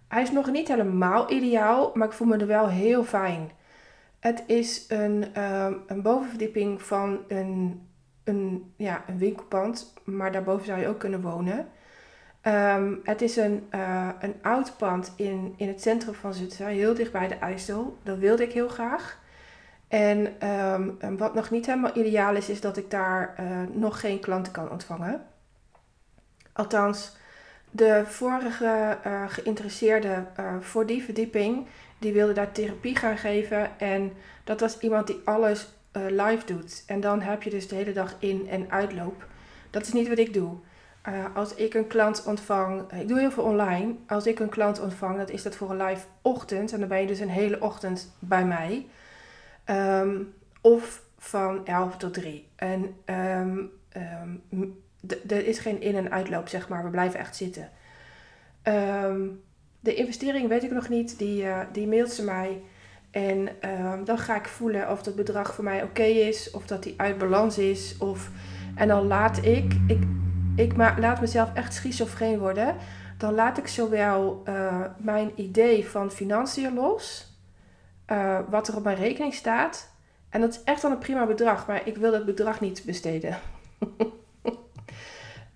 Hij 0.09 0.23
is 0.23 0.33
nog 0.33 0.51
niet 0.51 0.69
helemaal 0.69 1.33
ideaal, 1.33 1.91
maar 1.95 2.07
ik 2.07 2.15
voel 2.15 2.29
me 2.29 2.37
er 2.37 2.47
wel 2.47 2.69
heel 2.69 3.05
fijn. 3.05 3.51
Het 4.19 4.43
is 4.47 4.85
een, 4.89 5.43
um, 5.43 5.83
een 5.87 6.03
bovenverdieping 6.03 6.83
van 6.83 7.19
een, 7.29 7.83
een, 8.25 8.73
ja, 8.77 9.05
een 9.07 9.19
winkelpand, 9.19 9.95
maar 10.05 10.33
daarboven 10.33 10.67
zou 10.67 10.81
je 10.81 10.89
ook 10.89 10.99
kunnen 10.99 11.21
wonen. 11.21 11.69
Um, 12.47 13.01
het 13.05 13.23
is 13.23 13.37
een, 13.37 13.67
uh, 13.75 14.09
een 14.21 14.35
oud 14.43 14.77
pand 14.77 15.13
in, 15.17 15.55
in 15.57 15.69
het 15.69 15.83
centrum 15.83 16.15
van 16.15 16.35
Zutphen, 16.35 16.67
heel 16.67 16.95
dicht 16.95 17.13
bij 17.13 17.29
de 17.29 17.35
IJssel. 17.35 17.99
Dat 18.03 18.19
wilde 18.19 18.43
ik 18.43 18.53
heel 18.53 18.69
graag. 18.69 19.19
En 19.89 20.49
um, 20.49 21.17
wat 21.17 21.35
nog 21.35 21.51
niet 21.51 21.67
helemaal 21.67 21.97
ideaal 21.97 22.35
is, 22.37 22.49
is 22.49 22.61
dat 22.61 22.77
ik 22.77 22.91
daar 22.91 23.35
uh, 23.41 23.63
nog 23.73 24.01
geen 24.01 24.21
klanten 24.21 24.53
kan 24.53 24.71
ontvangen. 24.71 25.27
Althans, 26.53 27.17
de 27.71 28.03
vorige 28.07 28.99
uh, 29.07 29.25
geïnteresseerde 29.29 30.25
voor 30.61 30.87
die 30.87 31.03
verdieping, 31.03 31.67
die 31.99 32.13
wilde 32.13 32.33
daar 32.33 32.53
therapie 32.53 32.97
gaan 32.97 33.19
geven. 33.19 33.79
En 33.79 34.13
dat 34.45 34.61
was 34.61 34.79
iemand 34.79 35.07
die 35.07 35.21
alles 35.25 35.73
live 35.93 36.47
doet. 36.47 36.83
En 36.87 37.01
dan 37.01 37.21
heb 37.21 37.43
je 37.43 37.51
dus 37.51 37.69
de 37.69 37.75
hele 37.75 37.93
dag 37.93 38.17
in- 38.19 38.49
en 38.49 38.71
uitloop. 38.71 39.27
Dat 39.71 39.83
is 39.83 39.93
niet 39.93 40.09
wat 40.09 40.19
ik 40.19 40.35
doe. 40.35 40.57
Uh, 41.09 41.25
als 41.35 41.55
ik 41.55 41.75
een 41.75 41.87
klant 41.87 42.25
ontvang, 42.27 42.93
ik 42.93 43.09
doe 43.09 43.19
heel 43.19 43.31
veel 43.31 43.45
online. 43.45 43.95
Als 44.07 44.27
ik 44.27 44.39
een 44.39 44.49
klant 44.49 44.81
ontvang, 44.81 45.17
dan 45.17 45.29
is 45.29 45.43
dat 45.43 45.57
voor 45.57 45.71
een 45.71 45.83
live 45.83 46.07
ochtend. 46.23 46.73
En 46.73 46.79
dan 46.79 46.89
ben 46.89 47.01
je 47.01 47.07
dus 47.07 47.19
een 47.21 47.29
hele 47.29 47.61
ochtend 47.61 48.17
bij 48.19 48.45
mij. 48.45 48.87
Um, 49.67 50.35
of 50.61 51.03
van 51.19 51.67
11 51.67 51.97
tot 51.97 52.15
3. 52.15 52.49
En 52.57 52.95
um, 53.05 53.71
er 55.29 55.47
is 55.47 55.59
geen 55.59 55.81
in- 55.81 55.97
en 55.97 56.11
uitloop, 56.11 56.49
zeg 56.49 56.69
maar. 56.69 56.85
We 56.85 56.91
blijven 56.91 57.21
echt 57.21 57.37
zitten. 57.37 57.71
de 59.81 59.95
investering 59.95 60.49
weet 60.49 60.63
ik 60.63 60.71
nog 60.71 60.89
niet. 60.89 61.19
Die, 61.19 61.43
uh, 61.43 61.59
die 61.73 61.87
mailt 61.89 62.13
ze 62.13 62.25
mij. 62.25 62.63
En 63.11 63.49
dan 64.05 64.19
ga 64.19 64.37
ik 64.37 64.49
voelen 64.49 64.91
of 64.91 65.03
dat 65.03 65.17
bedrag 65.17 65.55
voor 65.55 65.65
mij 65.65 65.83
oké 65.83 66.03
is. 66.03 66.51
Of 66.51 66.67
dat 66.67 66.83
die 66.83 66.95
uit 66.97 67.19
balans 67.19 67.59
is. 67.59 67.97
Of, 67.99 68.31
en 68.75 68.89
dan 68.89 69.07
laat 69.07 69.45
ik, 69.45 69.75
ik 69.87 70.03
ik 70.61 70.77
laat 70.77 71.21
mezelf 71.21 71.55
echt 71.55 71.75
schizofreen 71.75 72.39
worden, 72.39 72.77
dan 73.19 73.35
laat 73.35 73.59
ik 73.59 73.67
zowel 73.67 74.43
uh, 74.49 74.85
mijn 74.99 75.31
idee 75.35 75.89
van 75.89 76.11
financiën 76.11 76.75
los, 76.75 77.35
uh, 78.07 78.39
wat 78.49 78.69
er 78.69 78.77
op 78.77 78.85
mijn 78.85 78.97
rekening 78.97 79.35
staat. 79.35 79.91
En 80.29 80.41
dat 80.41 80.51
is 80.51 80.63
echt 80.65 80.83
wel 80.83 80.91
een 80.91 80.99
prima 80.99 81.27
bedrag, 81.27 81.67
maar 81.67 81.87
ik 81.87 81.97
wil 81.97 82.11
dat 82.11 82.25
bedrag 82.25 82.61
niet 82.61 82.83
besteden. 82.85 83.39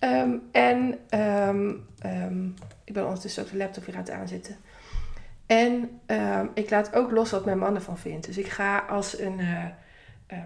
um, 0.00 0.42
en 0.52 0.98
um, 1.10 1.86
um, 2.06 2.54
ik 2.84 2.92
ben 2.92 3.04
ondertussen 3.04 3.42
ook 3.42 3.50
de 3.50 3.56
laptop 3.56 3.84
weer 3.84 3.94
aan 3.94 4.00
het 4.00 4.10
aanzetten. 4.10 4.56
En 5.46 6.00
ik 6.54 6.70
laat 6.70 6.94
ook 6.94 7.10
los 7.10 7.30
wat 7.30 7.44
mijn 7.44 7.58
man 7.58 7.74
ervan 7.74 7.98
vindt. 7.98 8.26
Dus 8.26 8.38
ik 8.38 8.48
ga 8.48 8.78
als 8.78 9.18
een, 9.18 9.38
uh, 9.38 9.64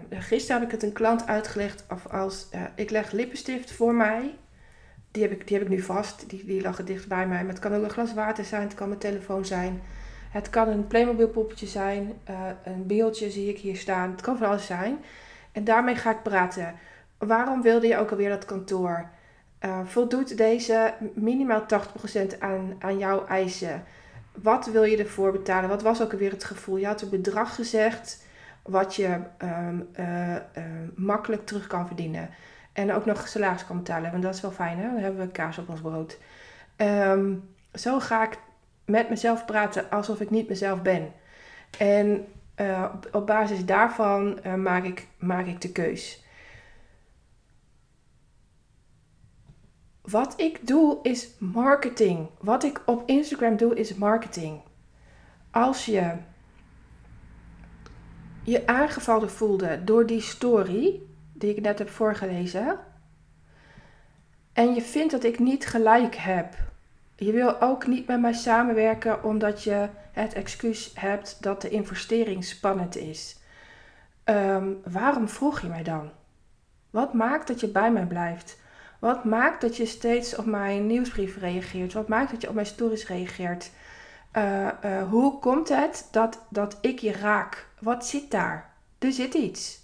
gisteren 0.09 0.61
heb 0.61 0.69
ik 0.69 0.75
het 0.75 0.83
een 0.83 0.93
klant 0.93 1.27
uitgelegd 1.27 1.85
of 1.89 2.07
als 2.07 2.47
ik 2.75 2.89
leg 2.89 3.11
lippenstift 3.11 3.71
voor 3.71 3.95
mij. 3.95 4.35
Die 5.11 5.21
heb 5.23 5.31
ik, 5.31 5.47
die 5.47 5.57
heb 5.57 5.65
ik 5.65 5.73
nu 5.73 5.81
vast, 5.81 6.29
die, 6.29 6.45
die 6.45 6.61
lag 6.61 6.83
dicht 6.83 7.07
bij 7.07 7.27
mij. 7.27 7.39
Maar 7.39 7.53
het 7.53 7.59
kan 7.59 7.73
ook 7.73 7.83
een 7.83 7.89
glas 7.89 8.13
water 8.13 8.45
zijn, 8.45 8.61
het 8.61 8.73
kan 8.73 8.87
mijn 8.87 8.99
telefoon 8.99 9.45
zijn. 9.45 9.81
Het 10.29 10.49
kan 10.49 10.67
een 10.67 10.87
Playmobil 10.87 11.29
poppetje 11.29 11.67
zijn, 11.67 12.13
een 12.63 12.87
beeldje 12.87 13.31
zie 13.31 13.49
ik 13.49 13.57
hier 13.57 13.75
staan. 13.75 14.11
Het 14.11 14.21
kan 14.21 14.37
van 14.37 14.47
alles 14.47 14.65
zijn. 14.65 14.97
En 15.51 15.63
daarmee 15.63 15.95
ga 15.95 16.11
ik 16.11 16.23
praten. 16.23 16.75
Waarom 17.17 17.61
wilde 17.61 17.87
je 17.87 17.97
ook 17.97 18.11
alweer 18.11 18.29
dat 18.29 18.45
kantoor? 18.45 19.09
Uh, 19.65 19.79
voldoet 19.85 20.37
deze 20.37 20.93
minimaal 21.13 21.61
80% 21.61 22.39
aan, 22.39 22.75
aan 22.79 22.97
jouw 22.97 23.25
eisen? 23.25 23.83
Wat 24.41 24.65
wil 24.65 24.83
je 24.83 24.97
ervoor 24.97 25.31
betalen? 25.31 25.69
Wat 25.69 25.81
was 25.81 26.01
ook 26.01 26.11
alweer 26.11 26.31
het 26.31 26.43
gevoel? 26.43 26.77
Je 26.77 26.85
had 26.85 27.01
een 27.01 27.09
bedrag 27.09 27.55
gezegd 27.55 28.23
wat 28.63 28.95
je 28.95 29.19
uh, 29.43 29.69
uh, 29.99 30.35
makkelijk 30.95 31.45
terug 31.45 31.67
kan 31.67 31.87
verdienen. 31.87 32.29
En 32.79 32.93
ook 32.93 33.05
nog 33.05 33.27
salaris 33.27 33.65
kan 33.65 33.77
betalen, 33.77 34.11
want 34.11 34.23
dat 34.23 34.35
is 34.35 34.41
wel 34.41 34.51
fijn, 34.51 34.77
hè? 34.77 34.83
Dan 34.83 34.97
hebben 34.97 35.25
we 35.25 35.31
kaas 35.31 35.57
op 35.57 35.69
ons 35.69 35.81
brood. 35.81 36.17
Um, 36.77 37.49
zo 37.73 37.99
ga 37.99 38.23
ik 38.23 38.39
met 38.85 39.09
mezelf 39.09 39.45
praten 39.45 39.89
alsof 39.89 40.19
ik 40.21 40.29
niet 40.29 40.49
mezelf 40.49 40.81
ben. 40.81 41.13
En 41.77 42.25
op 43.11 43.27
basis 43.27 43.65
daarvan 43.65 44.39
maak, 44.57 44.83
ik, 44.83 45.07
maak 45.17 45.45
ik 45.45 45.61
de 45.61 45.71
keus. 45.71 46.23
Wat 50.01 50.41
ik 50.41 50.67
doe 50.67 50.99
is 51.01 51.29
marketing. 51.39 52.29
Wat 52.39 52.63
ik 52.63 52.81
op 52.85 53.03
Instagram 53.09 53.57
doe 53.57 53.75
is 53.75 53.95
marketing. 53.95 54.61
Als 55.51 55.85
je 55.85 56.13
je 58.43 58.67
aangevallen 58.67 59.31
voelde 59.31 59.83
door 59.83 60.05
die 60.05 60.21
story 60.21 61.01
die 61.39 61.55
ik 61.55 61.61
net 61.61 61.79
heb 61.79 61.89
voorgelezen. 61.89 62.79
En 64.53 64.73
je 64.73 64.81
vindt 64.81 65.11
dat 65.11 65.23
ik 65.23 65.39
niet 65.39 65.67
gelijk 65.67 66.15
heb. 66.15 66.55
Je 67.15 67.31
wil 67.31 67.61
ook 67.61 67.87
niet 67.87 68.07
met 68.07 68.19
mij 68.19 68.33
samenwerken 68.33 69.23
omdat 69.23 69.63
je 69.63 69.89
het 70.11 70.33
excuus 70.33 70.91
hebt 70.93 71.43
dat 71.43 71.61
de 71.61 71.69
investering 71.69 72.43
spannend 72.43 72.97
is. 72.97 73.37
Um, 74.25 74.81
waarom 74.83 75.29
vroeg 75.29 75.61
je 75.61 75.67
mij 75.67 75.83
dan? 75.83 76.09
Wat 76.89 77.13
maakt 77.13 77.47
dat 77.47 77.59
je 77.59 77.67
bij 77.67 77.91
mij 77.91 78.05
blijft? 78.05 78.59
Wat 78.99 79.23
maakt 79.23 79.61
dat 79.61 79.77
je 79.77 79.85
steeds 79.85 80.35
op 80.35 80.45
mijn 80.45 80.87
nieuwsbrief 80.87 81.37
reageert? 81.37 81.93
Wat 81.93 82.07
maakt 82.07 82.31
dat 82.31 82.41
je 82.41 82.47
op 82.47 82.53
mijn 82.53 82.65
stories 82.65 83.07
reageert? 83.07 83.71
Uh, 84.37 84.67
uh, 84.85 85.09
hoe 85.09 85.39
komt 85.39 85.69
het 85.69 86.07
dat, 86.11 86.45
dat 86.49 86.77
ik 86.81 86.99
je 86.99 87.11
raak? 87.11 87.67
Wat 87.79 88.05
zit 88.05 88.31
daar? 88.31 88.73
Er 88.99 89.11
zit 89.11 89.33
iets. 89.33 89.78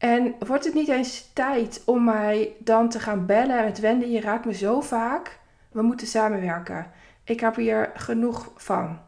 En 0.00 0.34
wordt 0.38 0.64
het 0.64 0.74
niet 0.74 0.88
eens 0.88 1.30
tijd 1.32 1.82
om 1.84 2.04
mij 2.04 2.52
dan 2.58 2.88
te 2.88 3.00
gaan 3.00 3.26
bellen 3.26 3.64
met 3.64 3.78
Wendy, 3.78 4.06
je 4.06 4.20
raakt 4.20 4.44
me 4.44 4.54
zo 4.54 4.80
vaak. 4.80 5.38
We 5.72 5.82
moeten 5.82 6.06
samenwerken. 6.06 6.90
Ik 7.24 7.40
heb 7.40 7.56
hier 7.56 7.90
genoeg 7.94 8.52
van. 8.56 9.00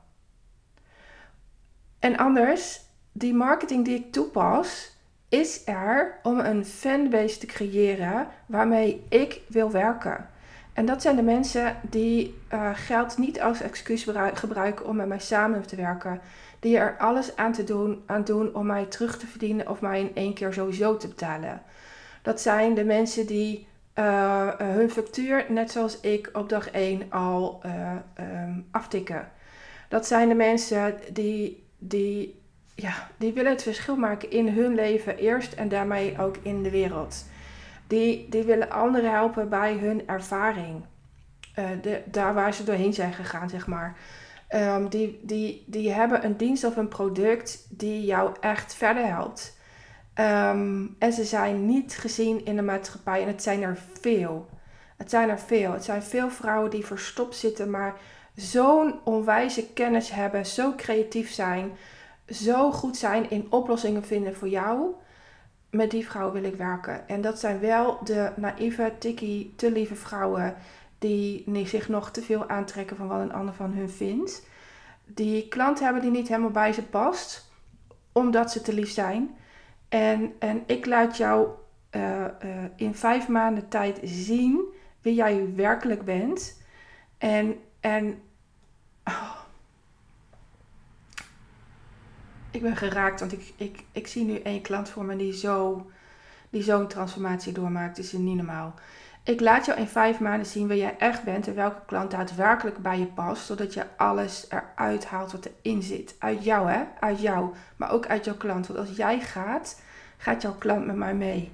En 1.98 2.16
anders, 2.16 2.80
die 3.12 3.34
marketing 3.34 3.84
die 3.84 3.94
ik 3.94 4.12
toepas, 4.12 4.96
is 5.28 5.66
er 5.66 6.18
om 6.22 6.38
een 6.38 6.64
fanbase 6.64 7.38
te 7.38 7.46
creëren 7.46 8.28
waarmee 8.46 9.04
ik 9.08 9.40
wil 9.48 9.70
werken. 9.70 10.28
En 10.72 10.86
dat 10.86 11.02
zijn 11.02 11.16
de 11.16 11.22
mensen 11.22 11.76
die 11.82 12.38
uh, 12.52 12.70
geld 12.74 13.18
niet 13.18 13.40
als 13.40 13.60
excuus 13.60 14.06
gebruiken 14.34 14.86
om 14.86 14.96
met 14.96 15.06
mij 15.06 15.18
samen 15.18 15.66
te 15.66 15.76
werken. 15.76 16.20
Die 16.60 16.78
er 16.78 16.96
alles 16.98 17.36
aan, 17.36 17.52
te 17.52 17.64
doen, 17.64 18.02
aan 18.06 18.24
doen 18.24 18.54
om 18.54 18.66
mij 18.66 18.84
terug 18.84 19.18
te 19.18 19.26
verdienen 19.26 19.68
of 19.68 19.80
mij 19.80 20.00
in 20.00 20.10
één 20.14 20.34
keer 20.34 20.52
sowieso 20.52 20.96
te 20.96 21.08
betalen. 21.08 21.62
Dat 22.22 22.40
zijn 22.40 22.74
de 22.74 22.84
mensen 22.84 23.26
die 23.26 23.66
uh, 23.98 24.48
hun 24.56 24.90
factuur, 24.90 25.44
net 25.48 25.70
zoals 25.70 26.00
ik, 26.00 26.30
op 26.32 26.48
dag 26.48 26.70
1 26.70 27.02
al 27.10 27.60
uh, 27.66 27.92
um, 28.18 28.66
aftikken. 28.70 29.28
Dat 29.88 30.06
zijn 30.06 30.28
de 30.28 30.34
mensen 30.34 30.94
die, 31.12 31.66
die 31.78 32.40
ja, 32.74 33.10
die 33.16 33.32
willen 33.32 33.52
het 33.52 33.62
verschil 33.62 33.96
maken 33.96 34.30
in 34.30 34.48
hun 34.48 34.74
leven 34.74 35.18
eerst 35.18 35.52
en 35.52 35.68
daarmee 35.68 36.18
ook 36.18 36.36
in 36.42 36.62
de 36.62 36.70
wereld. 36.70 37.24
Die, 37.92 38.28
die 38.28 38.42
willen 38.42 38.70
anderen 38.70 39.10
helpen 39.10 39.48
bij 39.48 39.76
hun 39.76 40.06
ervaring. 40.06 40.84
Uh, 41.58 41.64
de, 41.82 42.02
daar 42.04 42.34
waar 42.34 42.54
ze 42.54 42.64
doorheen 42.64 42.94
zijn 42.94 43.12
gegaan, 43.12 43.50
zeg 43.50 43.66
maar. 43.66 43.96
Um, 44.54 44.88
die, 44.88 45.20
die, 45.22 45.64
die 45.66 45.92
hebben 45.92 46.24
een 46.24 46.36
dienst 46.36 46.64
of 46.64 46.76
een 46.76 46.88
product 46.88 47.66
die 47.68 48.04
jou 48.04 48.34
echt 48.40 48.74
verder 48.74 49.06
helpt. 49.06 49.58
Um, 50.14 50.96
en 50.98 51.12
ze 51.12 51.24
zijn 51.24 51.66
niet 51.66 51.96
gezien 51.96 52.44
in 52.44 52.56
de 52.56 52.62
maatschappij. 52.62 53.22
En 53.22 53.28
het 53.28 53.42
zijn 53.42 53.62
er 53.62 53.78
veel. 54.00 54.48
Het 54.96 55.10
zijn 55.10 55.28
er 55.28 55.38
veel. 55.38 55.72
Het 55.72 55.84
zijn 55.84 56.02
veel 56.02 56.30
vrouwen 56.30 56.70
die 56.70 56.86
verstopt 56.86 57.36
zitten, 57.36 57.70
maar 57.70 57.94
zo'n 58.34 58.94
onwijze 59.04 59.72
kennis 59.72 60.10
hebben, 60.10 60.46
zo 60.46 60.74
creatief 60.76 61.30
zijn 61.30 61.72
zo 62.28 62.72
goed 62.72 62.96
zijn 62.96 63.30
in 63.30 63.46
oplossingen 63.50 64.04
vinden 64.04 64.36
voor 64.36 64.48
jou. 64.48 64.94
Met 65.72 65.90
die 65.90 66.06
vrouw 66.06 66.32
wil 66.32 66.44
ik 66.44 66.54
werken. 66.54 67.08
En 67.08 67.20
dat 67.20 67.38
zijn 67.38 67.60
wel 67.60 67.98
de 68.04 68.32
naïeve, 68.36 68.92
tikkie, 68.98 69.52
te 69.56 69.70
lieve 69.70 69.94
vrouwen 69.94 70.54
die 70.98 71.66
zich 71.66 71.88
nog 71.88 72.10
te 72.10 72.22
veel 72.22 72.48
aantrekken 72.48 72.96
van 72.96 73.08
wat 73.08 73.20
een 73.20 73.32
ander 73.32 73.54
van 73.54 73.72
hun 73.72 73.90
vindt. 73.90 74.46
Die 75.04 75.48
klant 75.48 75.80
hebben 75.80 76.02
die 76.02 76.10
niet 76.10 76.28
helemaal 76.28 76.50
bij 76.50 76.72
ze 76.72 76.82
past, 76.82 77.50
omdat 78.12 78.52
ze 78.52 78.60
te 78.60 78.74
lief 78.74 78.90
zijn. 78.90 79.36
En, 79.88 80.32
en 80.38 80.62
ik 80.66 80.86
laat 80.86 81.16
jou 81.16 81.48
uh, 81.90 82.20
uh, 82.20 82.28
in 82.76 82.94
vijf 82.94 83.28
maanden 83.28 83.68
tijd 83.68 84.00
zien 84.02 84.60
wie 85.00 85.14
jij 85.14 85.54
werkelijk 85.54 86.04
bent. 86.04 86.62
En, 87.18 87.56
en 87.80 88.22
oh, 89.04 89.41
ik 92.52 92.62
ben 92.62 92.76
geraakt, 92.76 93.20
want 93.20 93.32
ik, 93.32 93.52
ik, 93.56 93.84
ik 93.92 94.06
zie 94.06 94.24
nu 94.24 94.36
één 94.36 94.62
klant 94.62 94.88
voor 94.88 95.04
me 95.04 95.16
die 95.16 95.32
zo 95.32 95.86
die 96.52 96.62
zo'n 96.62 96.86
transformatie 96.86 97.52
doormaakt. 97.52 97.96
Dat 97.96 98.04
is 98.04 98.12
niet 98.12 98.36
normaal. 98.36 98.74
Ik 99.24 99.40
laat 99.40 99.66
jou 99.66 99.78
in 99.78 99.88
vijf 99.88 100.20
maanden 100.20 100.46
zien 100.46 100.68
wie 100.68 100.78
jij 100.78 100.94
echt 100.98 101.24
bent 101.24 101.46
en 101.46 101.54
welke 101.54 101.80
klant 101.86 102.10
daadwerkelijk 102.10 102.78
bij 102.78 102.98
je 102.98 103.06
past, 103.06 103.46
zodat 103.46 103.74
je 103.74 103.84
alles 103.96 104.46
eruit 104.48 105.04
haalt 105.04 105.32
wat 105.32 105.48
erin 105.62 105.82
zit. 105.82 106.14
Uit 106.18 106.44
jou, 106.44 106.70
hè? 106.70 106.82
Uit 107.00 107.20
jou, 107.20 107.54
maar 107.76 107.90
ook 107.90 108.06
uit 108.06 108.24
jouw 108.24 108.34
klant. 108.34 108.66
Want 108.66 108.78
als 108.78 108.96
jij 108.96 109.20
gaat, 109.20 109.80
gaat 110.16 110.42
jouw 110.42 110.54
klant 110.54 110.86
met 110.86 110.96
mij 110.96 111.14
mee. 111.14 111.52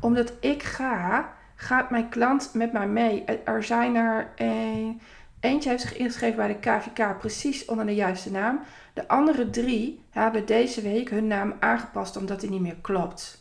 Omdat 0.00 0.32
ik 0.40 0.62
ga, 0.62 1.32
gaat 1.54 1.90
mijn 1.90 2.08
klant 2.08 2.50
met 2.54 2.72
mij 2.72 2.88
mee. 2.88 3.24
Er 3.24 3.62
zijn 3.64 3.94
er 3.94 4.28
een, 4.36 5.00
eentje 5.40 5.68
heeft 5.68 5.82
zich 5.82 5.96
ingeschreven 5.96 6.36
bij 6.36 6.48
de 6.48 6.58
KVK 6.58 7.18
precies 7.18 7.64
onder 7.64 7.86
de 7.86 7.94
juiste 7.94 8.30
naam. 8.30 8.60
De 8.94 9.08
andere 9.08 9.50
drie 9.50 10.02
hebben 10.10 10.46
deze 10.46 10.82
week 10.82 11.10
hun 11.10 11.26
naam 11.26 11.54
aangepast 11.60 12.16
omdat 12.16 12.40
die 12.40 12.50
niet 12.50 12.60
meer 12.60 12.76
klopt. 12.80 13.40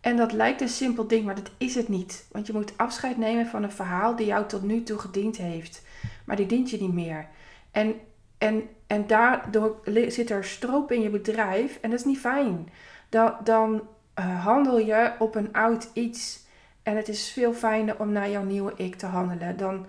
En 0.00 0.16
dat 0.16 0.32
lijkt 0.32 0.60
een 0.60 0.68
simpel 0.68 1.06
ding, 1.06 1.24
maar 1.24 1.34
dat 1.34 1.50
is 1.58 1.74
het 1.74 1.88
niet. 1.88 2.26
Want 2.32 2.46
je 2.46 2.52
moet 2.52 2.72
afscheid 2.76 3.16
nemen 3.16 3.46
van 3.46 3.62
een 3.62 3.72
verhaal 3.72 4.16
die 4.16 4.26
jou 4.26 4.46
tot 4.46 4.62
nu 4.62 4.82
toe 4.82 4.98
gediend 4.98 5.36
heeft. 5.36 5.82
Maar 6.24 6.36
die 6.36 6.46
dient 6.46 6.70
je 6.70 6.80
niet 6.80 6.92
meer. 6.92 7.26
En, 7.70 7.94
en, 8.38 8.62
en 8.86 9.06
daardoor 9.06 9.80
zit 10.08 10.30
er 10.30 10.44
stroop 10.44 10.92
in 10.92 11.00
je 11.00 11.10
bedrijf 11.10 11.78
en 11.80 11.90
dat 11.90 11.98
is 11.98 12.04
niet 12.04 12.18
fijn. 12.18 12.68
Dan, 13.08 13.34
dan 13.44 13.82
uh, 14.18 14.44
handel 14.44 14.78
je 14.78 15.12
op 15.18 15.34
een 15.34 15.52
oud 15.52 15.90
iets. 15.92 16.44
En 16.82 16.96
het 16.96 17.08
is 17.08 17.30
veel 17.30 17.52
fijner 17.52 17.98
om 17.98 18.12
naar 18.12 18.30
jouw 18.30 18.44
nieuwe 18.44 18.72
ik 18.76 18.94
te 18.94 19.06
handelen. 19.06 19.56
Dan 19.56 19.86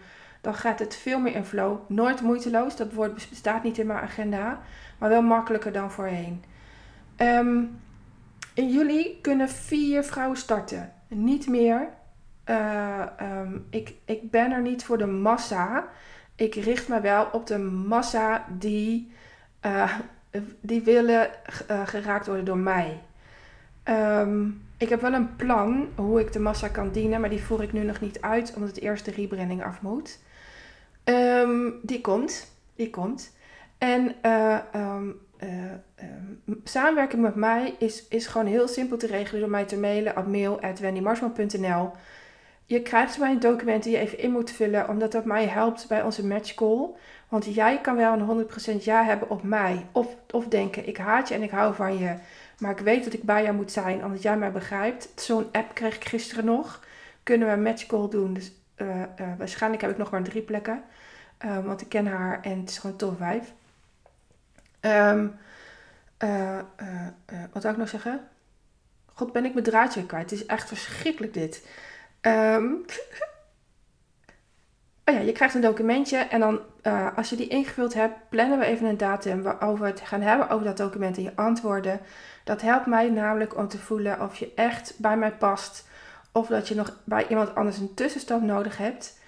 dan 0.47 0.55
gaat 0.55 0.79
het 0.79 0.95
veel 0.95 1.19
meer 1.19 1.35
in 1.35 1.45
flow. 1.45 1.79
Nooit 1.87 2.21
moeiteloos, 2.21 2.75
dat 2.75 2.93
woord 2.93 3.29
bestaat 3.29 3.63
niet 3.63 3.77
in 3.77 3.87
mijn 3.87 3.99
agenda, 3.99 4.59
maar 4.97 5.09
wel 5.09 5.21
makkelijker 5.21 5.71
dan 5.71 5.91
voorheen. 5.91 6.43
Um, 7.17 7.79
in 8.53 8.69
juli 8.69 9.21
kunnen 9.21 9.49
vier 9.49 10.03
vrouwen 10.03 10.37
starten. 10.37 10.93
Niet 11.07 11.47
meer. 11.47 11.87
Uh, 12.45 13.03
um, 13.21 13.65
ik, 13.69 13.93
ik 14.05 14.31
ben 14.31 14.51
er 14.51 14.61
niet 14.61 14.83
voor 14.83 14.97
de 14.97 15.05
massa. 15.05 15.87
Ik 16.35 16.55
richt 16.55 16.87
me 16.87 17.01
wel 17.01 17.29
op 17.31 17.47
de 17.47 17.57
massa 17.59 18.45
die, 18.57 19.11
uh, 19.65 19.93
die 20.61 20.81
willen 20.81 21.29
uh, 21.71 21.87
geraakt 21.87 22.25
worden 22.27 22.45
door 22.45 22.57
mij. 22.57 23.01
Um, 23.83 24.61
ik 24.77 24.89
heb 24.89 25.01
wel 25.01 25.13
een 25.13 25.35
plan 25.35 25.87
hoe 25.95 26.19
ik 26.19 26.33
de 26.33 26.39
massa 26.39 26.67
kan 26.67 26.91
dienen, 26.91 27.21
maar 27.21 27.29
die 27.29 27.43
voer 27.43 27.63
ik 27.63 27.73
nu 27.73 27.83
nog 27.83 27.99
niet 27.99 28.21
uit, 28.21 28.53
omdat 28.55 28.69
het 28.69 28.81
eerst 28.81 29.05
de 29.05 29.11
rebranding 29.11 29.63
af 29.63 29.81
moet. 29.81 30.25
Um, 31.09 31.79
die 31.81 32.01
komt. 32.01 32.51
Die 32.75 32.89
komt. 32.89 33.35
En 33.77 34.15
uh, 34.25 34.57
samenwerken 36.63 37.21
met 37.21 37.35
mij 37.35 37.75
is, 37.79 38.07
is 38.07 38.27
gewoon 38.27 38.47
heel 38.47 38.67
simpel 38.67 38.97
te 38.97 39.07
regelen 39.07 39.41
door 39.41 39.49
mij 39.49 39.65
te 39.65 39.77
mailen 39.77 40.17
op 40.17 40.27
mail.wendymarsman.nl. 40.27 41.91
Je 42.65 42.81
krijgt 42.81 43.19
mijn 43.19 43.39
document 43.39 43.83
die 43.83 43.91
je 43.91 43.97
even 43.97 44.19
in 44.19 44.31
moet 44.31 44.51
vullen, 44.51 44.89
omdat 44.89 45.11
dat 45.11 45.25
mij 45.25 45.47
helpt 45.47 45.87
bij 45.87 46.03
onze 46.03 46.25
match 46.25 46.53
call. 46.53 46.89
Want 47.29 47.53
jij 47.53 47.81
kan 47.81 47.95
wel 47.95 48.13
een 48.13 48.47
100% 48.79 48.83
ja 48.83 49.03
hebben 49.03 49.29
op 49.29 49.43
mij. 49.43 49.85
Of, 49.91 50.15
of 50.31 50.47
denken, 50.47 50.87
ik 50.87 50.97
haat 50.97 51.27
je 51.27 51.33
en 51.33 51.43
ik 51.43 51.51
hou 51.51 51.75
van 51.75 51.97
je. 51.97 52.15
Maar 52.57 52.71
ik 52.71 52.79
weet 52.79 53.03
dat 53.03 53.13
ik 53.13 53.23
bij 53.23 53.43
jou 53.43 53.55
moet 53.55 53.71
zijn, 53.71 54.05
omdat 54.05 54.21
jij 54.21 54.37
mij 54.37 54.51
begrijpt. 54.51 55.09
Zo'n 55.15 55.47
app 55.51 55.73
kreeg 55.73 55.95
ik 55.95 56.05
gisteren 56.05 56.45
nog. 56.45 56.83
Kunnen 57.23 57.47
we 57.47 57.53
een 57.53 57.61
matchcall 57.61 58.09
doen? 58.09 58.33
Dus 58.33 58.51
uh, 58.77 59.03
waarschijnlijk 59.37 59.81
heb 59.81 59.91
ik 59.91 59.97
nog 59.97 60.11
maar 60.11 60.23
drie 60.23 60.41
plekken. 60.41 60.83
Uh, 61.45 61.65
want 61.65 61.81
ik 61.81 61.89
ken 61.89 62.07
haar 62.07 62.41
en 62.41 62.59
het 62.59 62.69
is 62.69 62.77
gewoon 62.77 62.95
top 62.95 63.17
5. 63.17 63.53
Um, 64.81 65.35
wat 67.51 67.61
zou 67.61 67.73
ik 67.73 67.79
nog 67.79 67.89
zeggen? 67.89 68.27
God, 69.13 69.31
ben 69.31 69.45
ik 69.45 69.53
mijn 69.53 69.65
draadje 69.65 70.05
kwijt. 70.05 70.29
Het 70.29 70.39
is 70.39 70.45
echt 70.45 70.67
verschrikkelijk 70.67 71.33
dit. 71.33 71.67
Um, 72.21 72.85
oh 75.05 75.13
ja, 75.13 75.19
je 75.19 75.31
krijgt 75.31 75.55
een 75.55 75.61
documentje 75.61 76.17
en 76.17 76.39
dan 76.39 76.59
als 77.15 77.29
je 77.29 77.35
die 77.35 77.47
ingevuld 77.47 77.93
hebt, 77.93 78.29
plannen 78.29 78.59
we 78.59 78.65
even 78.65 78.87
een 78.87 78.97
datum 78.97 79.41
waarover 79.41 79.83
we 79.83 79.89
het 79.89 80.01
gaan 80.01 80.21
hebben 80.21 80.49
over 80.49 80.65
dat 80.65 80.77
document 80.77 81.17
en 81.17 81.23
je 81.23 81.35
antwoorden. 81.35 81.99
Dat 82.43 82.61
helpt 82.61 82.85
mij 82.85 83.09
namelijk 83.09 83.57
om 83.57 83.67
te 83.67 83.77
voelen 83.77 84.21
of 84.21 84.35
je 84.35 84.51
echt 84.55 84.93
bij 84.97 85.17
mij 85.17 85.31
past 85.31 85.87
of 86.31 86.47
dat 86.47 86.67
je 86.67 86.75
nog 86.75 86.97
bij 87.03 87.27
iemand 87.27 87.55
anders 87.55 87.77
een 87.77 87.93
tussenstap 87.93 88.41
nodig 88.41 88.77
hebt. 88.77 89.19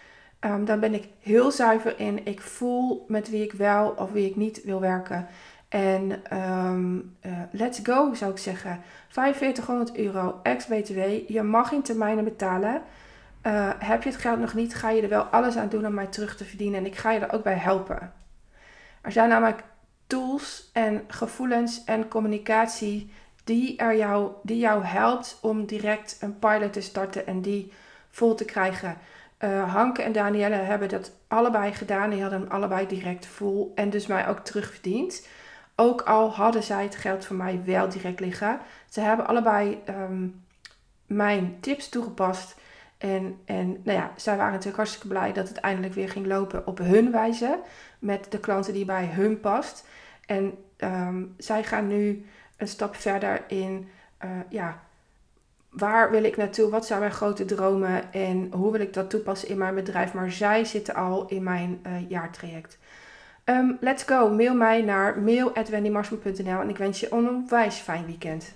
Um, 0.46 0.66
dan 0.66 0.80
ben 0.80 0.94
ik 0.94 1.08
heel 1.20 1.52
zuiver 1.52 2.00
in. 2.00 2.26
Ik 2.26 2.42
voel 2.42 3.06
met 3.08 3.30
wie 3.30 3.44
ik 3.44 3.52
wel 3.52 3.90
of 3.90 4.12
wie 4.12 4.30
ik 4.30 4.36
niet 4.36 4.64
wil 4.64 4.80
werken. 4.80 5.28
En 5.70 6.22
um, 6.38 7.18
uh, 7.26 7.32
let's 7.52 7.80
go 7.84 8.14
zou 8.14 8.32
ik 8.32 8.38
zeggen. 8.38 8.82
4500 9.08 9.98
euro 9.98 10.40
ex-BTW. 10.44 11.00
Je 11.28 11.44
mag 11.44 11.72
in 11.72 11.82
termijnen 11.82 12.24
betalen. 12.24 12.82
Uh, 13.44 13.70
heb 13.80 14.04
je 14.04 14.10
het 14.10 14.20
geld 14.20 14.40
nog 14.40 14.54
niet, 14.54 14.76
ga 14.76 14.90
je 14.90 15.02
er 15.02 15.10
wel 15.10 15.24
alles 15.24 15.58
aan 15.58 15.70
doen 15.70 15.86
om 15.86 15.94
mij 15.94 16.08
terug 16.08 16.36
te 16.36 16.46
verdienen. 16.46 16.80
En 16.80 16.86
ik 16.86 16.96
ga 16.96 17.12
je 17.12 17.20
er 17.20 17.34
ook 17.34 17.44
bij 17.44 17.56
helpen. 17.56 18.14
Er 19.02 19.12
zijn 19.12 19.30
namelijk 19.30 19.64
tools 20.08 20.70
en 20.74 21.04
gevoelens 21.08 21.84
en 21.84 22.08
communicatie 22.08 23.12
die, 23.50 23.78
er 23.78 23.98
jou, 23.98 24.32
die 24.44 24.60
jou 24.60 24.84
helpt 24.84 25.38
om 25.42 25.66
direct 25.66 26.18
een 26.20 26.40
pilot 26.40 26.74
te 26.74 26.82
starten 26.82 27.28
en 27.28 27.42
die 27.42 27.72
vol 28.10 28.36
te 28.36 28.46
krijgen. 28.46 28.98
Uh, 29.40 29.74
Hanke 29.74 30.02
en 30.02 30.12
Danielle 30.12 30.56
hebben 30.56 30.90
dat 30.90 31.12
allebei 31.28 31.74
gedaan. 31.74 32.10
Die 32.10 32.22
hadden 32.22 32.50
allebei 32.50 32.88
direct 32.88 33.26
vol 33.26 33.72
en 33.76 33.90
dus 33.90 34.08
mij 34.08 34.28
ook 34.28 34.40
terugverdiend. 34.40 35.28
Ook 35.76 36.02
al 36.02 36.32
hadden 36.32 36.64
zij 36.64 36.84
het 36.84 36.96
geld 36.96 37.26
voor 37.26 37.36
mij 37.36 37.62
wel 37.66 37.90
direct 37.90 38.20
liggen. 38.20 38.60
Ze 38.90 39.02
hebben 39.02 39.28
allebei 39.28 39.84
um, 39.90 40.44
mijn 41.06 41.58
tips 41.60 41.90
toegepast. 41.90 42.56
En, 42.98 43.40
en 43.46 43.68
nou 43.84 43.98
ja, 43.98 44.12
zij 44.16 44.36
waren 44.36 44.52
natuurlijk 44.52 44.78
hartstikke 44.78 45.08
blij 45.08 45.34
dat 45.34 45.48
het 45.48 45.58
eindelijk 45.58 45.94
weer 45.94 46.10
ging 46.10 46.26
lopen 46.26 46.68
op 46.68 46.78
hun 46.78 47.12
wijze. 47.12 47.60
Met 48.00 48.32
de 48.32 48.40
klanten 48.40 48.74
die 48.74 48.86
bij 48.86 49.06
hun 49.06 49.40
past. 49.40 49.88
En 50.26 50.58
um, 50.78 51.34
zij 51.38 51.64
gaan 51.64 51.88
nu 51.88 52.26
een 52.60 52.68
stap 52.68 52.96
verder 52.96 53.44
in, 53.48 53.90
uh, 54.26 54.30
ja, 54.50 54.80
waar 55.70 56.12
wil 56.12 56.24
ik 56.24 56.38
naartoe? 56.38 56.70
Wat 56.70 56.86
zijn 56.86 57.00
mijn 57.00 57.12
grote 57.12 57.46
dromen? 57.46 58.14
En 58.14 58.52
hoe 58.52 58.72
wil 58.72 58.82
ik 58.82 58.94
dat 58.94 59.10
toepassen 59.10 59.50
in 59.50 59.58
mijn 59.58 59.76
bedrijf? 59.76 60.14
Maar 60.14 60.32
zij 60.32 60.66
zitten 60.66 60.96
al 60.96 61.28
in 61.28 61.44
mijn 61.44 61.80
uh, 61.88 62.10
jaartraject. 62.10 62.78
Um, 63.46 63.78
let's 63.82 64.04
go. 64.04 64.30
Mail 64.30 64.56
mij 64.56 64.82
naar 64.82 65.20
mail.wendymarsman.nl 65.20 66.62
en 66.62 66.70
ik 66.70 66.78
wens 66.78 67.00
je 67.00 67.14
een 67.14 67.30
onwijs 67.30 67.76
fijn 67.76 68.06
weekend. 68.06 68.54